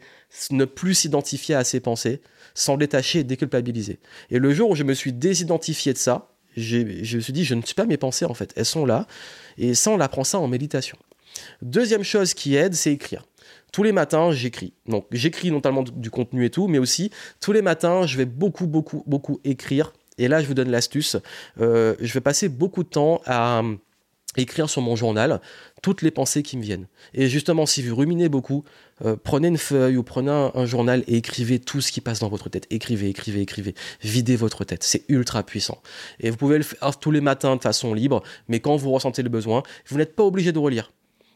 ne 0.51 0.65
plus 0.65 0.93
s'identifier 0.93 1.55
à 1.55 1.63
ses 1.63 1.79
pensées, 1.79 2.21
s'en 2.53 2.77
détacher 2.77 3.19
et 3.19 3.23
déculpabiliser. 3.23 3.99
Et 4.29 4.39
le 4.39 4.53
jour 4.53 4.69
où 4.69 4.75
je 4.75 4.83
me 4.83 4.93
suis 4.93 5.13
désidentifié 5.13 5.93
de 5.93 5.97
ça, 5.97 6.29
je 6.57 6.77
me 7.15 7.21
suis 7.21 7.33
dit, 7.33 7.45
je 7.45 7.55
ne 7.55 7.61
suis 7.61 7.75
pas 7.75 7.85
mes 7.85 7.97
pensées 7.97 8.25
en 8.25 8.33
fait, 8.33 8.53
elles 8.55 8.65
sont 8.65 8.85
là. 8.85 9.07
Et 9.57 9.73
ça, 9.73 9.91
on 9.91 9.99
apprend 9.99 10.23
ça 10.23 10.39
en 10.39 10.47
méditation. 10.47 10.97
Deuxième 11.61 12.03
chose 12.03 12.33
qui 12.33 12.55
aide, 12.55 12.73
c'est 12.73 12.91
écrire. 12.91 13.25
Tous 13.71 13.83
les 13.83 13.93
matins, 13.93 14.31
j'écris. 14.31 14.73
Donc, 14.85 15.05
j'écris 15.11 15.49
notamment 15.49 15.83
du 15.83 16.09
contenu 16.09 16.43
et 16.43 16.49
tout, 16.49 16.67
mais 16.67 16.77
aussi 16.77 17.09
tous 17.39 17.53
les 17.53 17.61
matins, 17.61 18.05
je 18.05 18.17
vais 18.17 18.25
beaucoup, 18.25 18.67
beaucoup, 18.67 19.03
beaucoup 19.07 19.39
écrire. 19.45 19.93
Et 20.17 20.27
là, 20.27 20.41
je 20.41 20.47
vous 20.47 20.53
donne 20.53 20.69
l'astuce. 20.69 21.17
Euh, 21.59 21.95
je 21.99 22.13
vais 22.13 22.21
passer 22.21 22.49
beaucoup 22.49 22.83
de 22.83 22.89
temps 22.89 23.21
à 23.25 23.61
écrire 24.37 24.69
sur 24.69 24.81
mon 24.81 24.95
journal 24.95 25.41
toutes 25.81 26.01
les 26.01 26.11
pensées 26.11 26.43
qui 26.43 26.57
me 26.57 26.61
viennent. 26.61 26.87
Et 27.13 27.27
justement, 27.27 27.65
si 27.65 27.81
vous 27.81 27.95
ruminez 27.95 28.29
beaucoup, 28.29 28.63
euh, 29.03 29.15
prenez 29.21 29.47
une 29.47 29.57
feuille 29.57 29.97
ou 29.97 30.03
prenez 30.03 30.31
un, 30.31 30.65
journal 30.65 31.03
et 31.07 31.17
écrivez 31.17 31.59
tout 31.59 31.81
ce 31.81 31.91
qui 31.91 32.01
passe 32.01 32.19
dans 32.19 32.29
votre 32.29 32.49
tête. 32.49 32.67
Écrivez, 32.69 33.09
écrivez, 33.09 33.41
écrivez. 33.41 33.75
Videz 34.01 34.35
votre 34.35 34.63
tête. 34.63 34.83
C'est 34.83 35.03
ultra 35.09 35.43
puissant. 35.43 35.81
Et 36.19 36.29
vous 36.29 36.37
pouvez 36.37 36.57
le 36.57 36.63
faire 36.63 36.97
tous 36.99 37.11
les 37.11 37.21
matins 37.21 37.55
de 37.55 37.61
façon 37.61 37.93
libre, 37.93 38.23
mais 38.47 38.59
quand 38.59 38.75
vous 38.75 38.91
ressentez 38.91 39.23
le 39.23 39.29
besoin, 39.29 39.63
vous 39.87 39.97
n'êtes 39.97 40.15
pas 40.15 40.23
obligé 40.23 40.51
de 40.51 40.59
relire. 40.59 40.91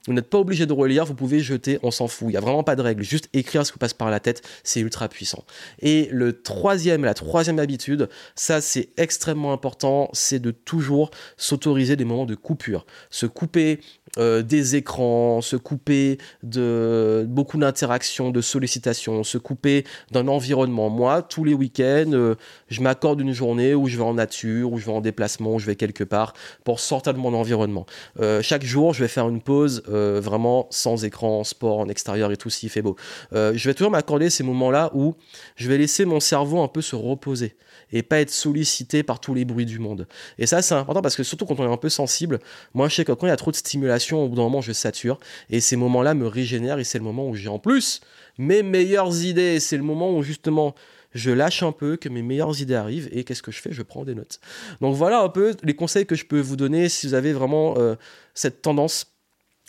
Vous 0.07 0.13
n'êtes 0.13 0.29
pas 0.29 0.37
obligé 0.37 0.65
de 0.65 0.73
relire, 0.73 1.05
vous 1.05 1.15
pouvez 1.15 1.39
jeter, 1.39 1.79
on 1.81 1.91
s'en 1.91 2.07
fout. 2.07 2.27
Il 2.27 2.31
n'y 2.31 2.37
a 2.37 2.41
vraiment 2.41 2.63
pas 2.63 2.75
de 2.75 2.81
règle. 2.81 3.03
Juste 3.03 3.29
écrire 3.33 3.65
ce 3.65 3.71
qui 3.71 3.79
passe 3.79 3.93
par 3.93 4.09
la 4.09 4.19
tête, 4.19 4.47
c'est 4.63 4.79
ultra 4.79 5.09
puissant. 5.09 5.43
Et 5.79 6.09
le 6.11 6.41
troisième, 6.41 7.03
la 7.03 7.13
troisième 7.13 7.59
habitude, 7.59 8.09
ça 8.35 8.61
c'est 8.61 8.89
extrêmement 8.97 9.53
important, 9.53 10.09
c'est 10.13 10.39
de 10.39 10.51
toujours 10.51 11.11
s'autoriser 11.37 11.95
des 11.95 12.05
moments 12.05 12.25
de 12.25 12.35
coupure. 12.35 12.85
Se 13.09 13.25
couper 13.25 13.79
euh, 14.17 14.41
des 14.41 14.75
écrans, 14.75 15.41
se 15.41 15.55
couper 15.55 16.17
de 16.43 17.25
beaucoup 17.27 17.57
d'interactions, 17.57 18.31
de 18.31 18.41
sollicitations, 18.41 19.23
se 19.23 19.37
couper 19.37 19.85
d'un 20.11 20.27
environnement. 20.27 20.89
Moi, 20.89 21.21
tous 21.21 21.43
les 21.43 21.53
week-ends, 21.53 22.11
euh, 22.13 22.35
je 22.69 22.81
m'accorde 22.81 23.19
une 23.19 23.33
journée 23.33 23.75
où 23.75 23.87
je 23.87 23.97
vais 23.97 24.03
en 24.03 24.13
nature, 24.13 24.71
où 24.71 24.77
je 24.77 24.85
vais 24.85 24.91
en 24.91 25.01
déplacement, 25.01 25.55
où 25.55 25.59
je 25.59 25.65
vais 25.65 25.75
quelque 25.75 26.03
part 26.03 26.33
pour 26.63 26.79
sortir 26.79 27.13
de 27.13 27.19
mon 27.19 27.33
environnement. 27.33 27.85
Euh, 28.19 28.41
chaque 28.41 28.63
jour, 28.63 28.93
je 28.93 29.03
vais 29.03 29.09
faire 29.09 29.27
une 29.27 29.41
pause 29.41 29.83
vraiment 29.87 30.67
sans 30.69 31.03
écran, 31.05 31.43
sport, 31.43 31.79
en 31.79 31.89
extérieur 31.89 32.31
et 32.31 32.37
tout 32.37 32.49
s'il 32.49 32.69
fait 32.69 32.81
beau. 32.81 32.95
je 33.31 33.61
vais 33.67 33.73
toujours 33.73 33.91
m'accorder 33.91 34.29
ces 34.29 34.43
moments-là 34.43 34.91
où 34.93 35.15
je 35.55 35.67
vais 35.67 35.77
laisser 35.77 36.05
mon 36.05 36.19
cerveau 36.19 36.61
un 36.61 36.67
peu 36.67 36.81
se 36.81 36.95
reposer 36.95 37.55
et 37.91 38.03
pas 38.03 38.19
être 38.19 38.31
sollicité 38.31 39.03
par 39.03 39.19
tous 39.19 39.33
les 39.33 39.45
bruits 39.45 39.65
du 39.65 39.79
monde. 39.79 40.07
Et 40.37 40.45
ça, 40.45 40.61
c'est 40.61 40.75
important 40.75 41.01
parce 41.01 41.15
que 41.15 41.23
surtout 41.23 41.45
quand 41.45 41.59
on 41.59 41.67
est 41.67 41.71
un 41.73 41.77
peu 41.77 41.89
sensible, 41.89 42.39
moi 42.73 42.87
je 42.89 42.95
sais 42.95 43.05
que 43.05 43.11
quand 43.11 43.27
il 43.27 43.29
y 43.29 43.33
a 43.33 43.37
trop 43.37 43.51
de 43.51 43.55
stimulation, 43.55 44.04
au 44.13 44.27
bout 44.27 44.35
d'un 44.35 44.43
moment, 44.43 44.61
je 44.61 44.71
sature 44.71 45.19
et 45.49 45.59
ces 45.59 45.75
moments-là 45.75 46.13
me 46.13 46.27
régénèrent 46.27 46.79
et 46.79 46.83
c'est 46.83 46.97
le 46.97 47.03
moment 47.03 47.27
où 47.27 47.35
j'ai 47.35 47.49
en 47.49 47.59
plus 47.59 48.01
mes 48.37 48.63
meilleures 48.63 49.23
idées. 49.23 49.59
C'est 49.59 49.77
le 49.77 49.83
moment 49.83 50.15
où 50.15 50.23
justement 50.23 50.75
je 51.13 51.31
lâche 51.31 51.63
un 51.63 51.71
peu, 51.71 51.95
que 51.95 52.09
mes 52.09 52.21
meilleures 52.21 52.61
idées 52.61 52.75
arrivent 52.75 53.09
et 53.11 53.23
qu'est-ce 53.23 53.41
que 53.41 53.51
je 53.51 53.61
fais? 53.61 53.71
Je 53.71 53.81
prends 53.81 54.03
des 54.03 54.15
notes. 54.15 54.39
Donc 54.81 54.95
voilà 54.95 55.21
un 55.21 55.29
peu 55.29 55.55
les 55.63 55.73
conseils 55.73 56.05
que 56.05 56.15
je 56.15 56.25
peux 56.25 56.41
vous 56.41 56.57
donner 56.57 56.89
si 56.89 57.07
vous 57.07 57.13
avez 57.13 57.31
vraiment 57.31 57.75
euh, 57.77 57.95
cette 58.33 58.61
tendance 58.61 59.14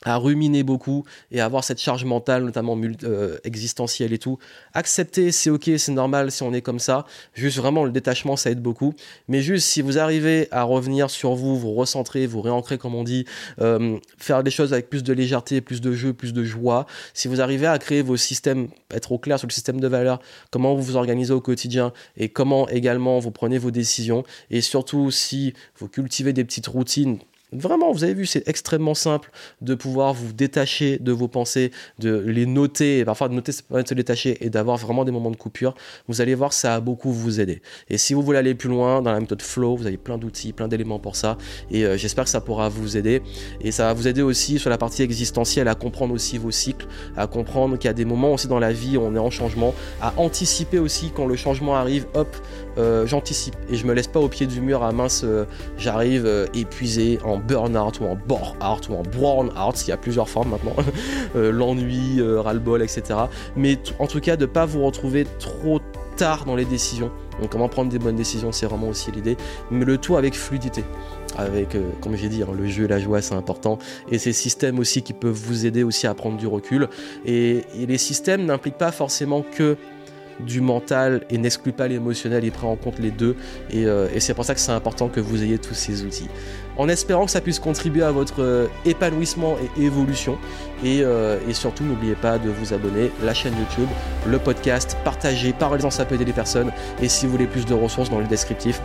à 0.05 0.17
ruminer 0.19 0.63
beaucoup 0.63 1.05
et 1.31 1.41
avoir 1.41 1.65
cette 1.65 1.81
charge 1.81 2.05
mentale, 2.05 2.45
notamment 2.45 2.79
euh, 3.05 3.39
existentielle 3.45 4.13
et 4.13 4.19
tout. 4.19 4.39
Accepter, 4.75 5.33
c'est 5.33 5.51
ok, 5.51 5.71
c'est 5.79 5.93
normal 5.93 6.31
si 6.31 6.43
on 6.43 6.53
est 6.53 6.61
comme 6.61 6.79
ça. 6.79 7.07
Juste 7.35 7.57
vraiment, 7.57 7.85
le 7.85 7.91
détachement, 7.91 8.37
ça 8.37 8.51
aide 8.51 8.61
beaucoup. 8.61 8.95
Mais 9.29 9.41
juste, 9.41 9.67
si 9.67 9.81
vous 9.81 9.99
arrivez 9.99 10.49
à 10.51 10.65
revenir 10.65 11.09
sur 11.09 11.35
vous, 11.35 11.59
vous 11.59 11.73
recentrer, 11.73 12.27
vous 12.27 12.43
réancrer, 12.43 12.77
comme 12.77 12.95
on 12.95 13.05
dit, 13.05 13.25
euh, 13.61 13.99
faire 14.19 14.43
des 14.43 14.51
choses 14.51 14.73
avec 14.73 14.91
plus 14.91 15.03
de 15.03 15.13
légèreté, 15.13 15.61
plus 15.61 15.81
de 15.81 15.93
jeu, 15.93 16.13
plus 16.13 16.33
de 16.33 16.45
joie, 16.45 16.87
si 17.15 17.27
vous 17.27 17.41
arrivez 17.41 17.67
à 17.67 17.79
créer 17.79 18.03
vos 18.03 18.17
systèmes, 18.17 18.69
être 18.91 19.13
au 19.13 19.19
clair 19.19 19.39
sur 19.39 19.49
le 19.49 19.53
système 19.53 19.81
de 19.81 19.89
valeurs, 19.89 20.21
comment 20.51 20.75
vous 20.75 20.83
vous 20.83 20.97
organisez 20.97 21.33
au 21.33 21.41
quotidien 21.41 21.93
et 22.17 22.29
comment 22.29 22.69
également 22.69 23.19
vous 23.19 23.31
prenez 23.31 23.59
vos 23.59 23.71
décisions, 23.71 24.25
et 24.51 24.61
surtout 24.61 25.11
si 25.11 25.55
vous 25.79 25.89
cultivez 25.89 26.33
des 26.33 26.45
petites 26.45 26.67
routines, 26.67 27.19
Vraiment, 27.53 27.93
vous 27.93 28.03
avez 28.03 28.15
vu, 28.15 28.27
c'est 28.27 28.49
extrêmement 28.49 28.95
simple 28.95 29.31
de 29.61 29.77
pouvoir 29.77 30.13
vous 30.15 30.33
détacher 30.33 30.99
de 30.99 31.13
vos 31.13 31.29
pensées, 31.29 31.71
de 32.01 32.19
les 32.19 32.45
noter, 32.45 33.05
parfois 33.05 33.29
de 33.29 33.35
noter, 33.35 33.53
c'est 33.53 33.65
pas 33.65 33.85
de 33.85 33.89
se 33.89 33.95
détacher 33.95 34.45
et 34.45 34.51
d'avoir 34.51 34.77
vraiment 34.79 35.05
des 35.05 35.13
moments 35.13 35.31
de 35.31 35.37
coupure. 35.37 35.77
Vous 36.09 36.21
allez 36.21 36.35
voir, 36.35 36.53
ça 36.53 36.75
a 36.75 36.81
beaucoup 36.81 37.13
vous 37.13 37.39
aider. 37.39 37.63
Et 37.89 37.99
si 37.99 38.15
vous 38.15 38.23
voulez 38.23 38.39
aller 38.39 38.57
plus 38.57 38.69
loin 38.69 39.01
dans 39.01 39.13
la 39.13 39.21
méthode 39.21 39.43
flow, 39.43 39.77
vous 39.77 39.87
avez 39.87 39.97
plein 39.97 40.19
d'outils, 40.19 40.53
plein 40.53 40.67
d'éléments 40.67 40.99
pour 40.99 41.15
ça. 41.15 41.39
Et 41.71 41.85
euh, 41.85 41.97
j'espère 41.97 42.25
que 42.25 42.31
ça 42.31 42.41
pourra 42.41 42.69
vous 42.69 42.97
aider. 42.97 43.23
Et 43.61 43.71
ça 43.71 43.85
va 43.85 43.93
vous 43.93 44.09
aider 44.09 44.23
aussi 44.23 44.59
sur 44.59 44.69
la 44.69 44.77
partie 44.77 45.03
existentielle 45.03 45.69
à 45.69 45.77
comprendre 45.77 46.15
aussi 46.15 46.39
vos 46.39 46.51
cycles, 46.51 46.89
à 47.17 47.29
comprendre 47.29 47.77
qu'il 47.79 47.87
y 47.87 47.91
a 47.91 47.95
des 47.95 48.05
moments 48.05 48.33
aussi 48.33 48.49
dans 48.49 48.59
la 48.59 48.73
vie 48.73 48.97
où 48.97 49.03
on 49.03 49.15
est 49.15 49.21
en 49.21 49.31
changement, 49.31 49.73
à 50.03 50.13
anticiper 50.17 50.81
aussi 50.81 51.13
quand 51.15 51.27
le 51.27 51.37
changement 51.37 51.77
arrive, 51.77 52.07
hop, 52.15 52.37
euh, 52.77 53.07
j'anticipe 53.07 53.55
et 53.71 53.77
je 53.77 53.87
me 53.87 53.95
laisse 53.95 54.09
pas 54.09 54.21
au 54.21 54.29
pied 54.29 54.49
du 54.49 54.61
mur 54.61 54.83
à 54.83 54.91
mince, 54.91 55.23
euh, 55.25 55.45
j'arrive 55.79 56.49
épuisé 56.53 57.21
en 57.25 57.36
burn-out 57.39 58.01
ou 58.01 58.05
en 58.05 58.17
bore-out 58.17 58.89
ou 58.89 58.95
en 58.95 59.03
brown-out, 59.03 59.87
il 59.87 59.91
y 59.91 59.93
a 59.93 59.97
plusieurs 59.97 60.29
formes 60.29 60.51
maintenant, 60.51 60.77
euh, 61.37 61.51
l'ennui, 61.51 62.21
euh, 62.21 62.41
ras-le-bol, 62.41 62.83
etc. 62.83 63.03
Mais 63.57 63.79
en 63.99 64.07
tout 64.07 64.21
cas, 64.21 64.37
de 64.37 64.47
ne 64.47 64.51
pas 64.51 64.67
vous 64.67 64.85
retrouver 64.85 65.27
trop 65.39 65.81
tard 66.17 66.45
dans 66.45 66.57
les 66.57 66.65
décisions. 66.65 67.11
Donc 67.41 67.51
comment 67.51 67.69
prendre 67.69 67.91
des 67.91 67.99
bonnes 67.99 68.17
décisions, 68.17 68.53
c'est 68.53 68.67
vraiment 68.67 68.89
aussi 68.89 69.11
l'idée. 69.11 69.37
Mais 69.71 69.85
le 69.85 69.99
tout 69.99 70.17
avec 70.17 70.35
fluidité. 70.35 70.85
Avec, 71.37 71.75
euh, 71.75 71.91
comme 72.01 72.17
j'ai 72.17 72.31
dit, 72.31 72.43
hein, 72.43 72.49
le 72.57 72.67
jeu 72.67 72.85
et 72.85 72.89
la 72.89 72.99
joie, 72.99 73.21
c'est 73.21 73.35
important. 73.35 73.79
Et 74.11 74.19
ces 74.19 74.33
systèmes 74.33 74.79
aussi 74.79 75.03
qui 75.03 75.13
peuvent 75.13 75.33
vous 75.33 75.67
aider 75.67 75.83
aussi 75.83 76.07
à 76.07 76.15
prendre 76.15 76.39
du 76.39 76.47
recul. 76.47 76.89
et 77.27 77.65
les 77.77 77.99
systèmes 77.99 78.47
n'impliquent 78.47 78.79
pas 78.79 78.93
forcément 78.93 79.43
que 79.43 79.77
du 80.41 80.61
mental 80.61 81.23
et 81.31 81.39
n'exclut 81.39 81.73
pas 81.73 81.89
l'émotionnel, 81.89 82.45
il 82.45 82.53
prend 82.53 82.71
en 82.71 82.77
compte 82.77 82.99
les 82.99 83.11
deux 83.11 83.37
euh, 83.75 84.09
et, 84.15 84.21
c'est 84.21 84.35
pour 84.35 84.45
ça 84.45 84.55
que 84.55 84.61
c'est 84.61 84.73
important 84.73 85.09
que 85.09 85.21
vous 85.21 85.43
ayez 85.43 85.59
tous 85.59 85.75
ces 85.75 86.05
outils. 86.05 86.29
En 86.77 86.89
espérant 86.89 87.25
que 87.25 87.31
ça 87.31 87.41
puisse 87.41 87.59
contribuer 87.59 88.03
à 88.03 88.11
votre 88.11 88.43
euh, 88.43 88.67
épanouissement 88.85 89.57
et 89.77 89.83
évolution 89.83 90.39
et, 90.85 91.01
euh, 91.03 91.39
et 91.49 91.55
surtout 91.55 91.85
n'oubliez 91.85 92.15
pas 92.15 92.39
de 92.39 92.51
vous 92.51 92.75
abonner, 92.75 93.11
la 93.25 93.35
chaîne 93.35 93.55
YouTube, 93.59 93.89
le 94.27 94.39
podcast, 94.39 94.97
partagez, 95.05 95.53
parlez-en, 95.53 95.91
ça 95.91 96.05
peut 96.05 96.17
aider 96.17 96.25
les 96.25 96.33
personnes 96.33 96.71
et 97.01 97.09
si 97.09 97.27
vous 97.27 97.33
voulez 97.33 97.47
plus 97.47 97.65
de 97.65 97.75
ressources 97.75 98.11
dans 98.11 98.21
le 98.21 98.27
descriptif, 98.27 98.81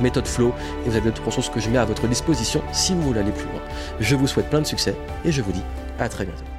méthode 0.00 0.26
flow 0.26 0.52
et 0.86 0.90
vous 0.90 0.96
avez 0.96 1.10
d'autres 1.10 1.24
ressources 1.24 1.50
que 1.50 1.60
je 1.60 1.68
mets 1.68 1.78
à 1.78 1.84
votre 1.84 2.06
disposition 2.06 2.62
si 2.72 2.94
vous 2.94 3.02
voulez 3.02 3.20
aller 3.20 3.32
plus 3.32 3.46
loin. 3.46 3.60
Je 4.00 4.16
vous 4.16 4.26
souhaite 4.26 4.48
plein 4.48 4.60
de 4.60 4.66
succès 4.66 4.94
et 5.24 5.32
je 5.32 5.42
vous 5.42 5.52
dis 5.52 5.62
à 5.98 6.08
très 6.08 6.24
bientôt. 6.24 6.57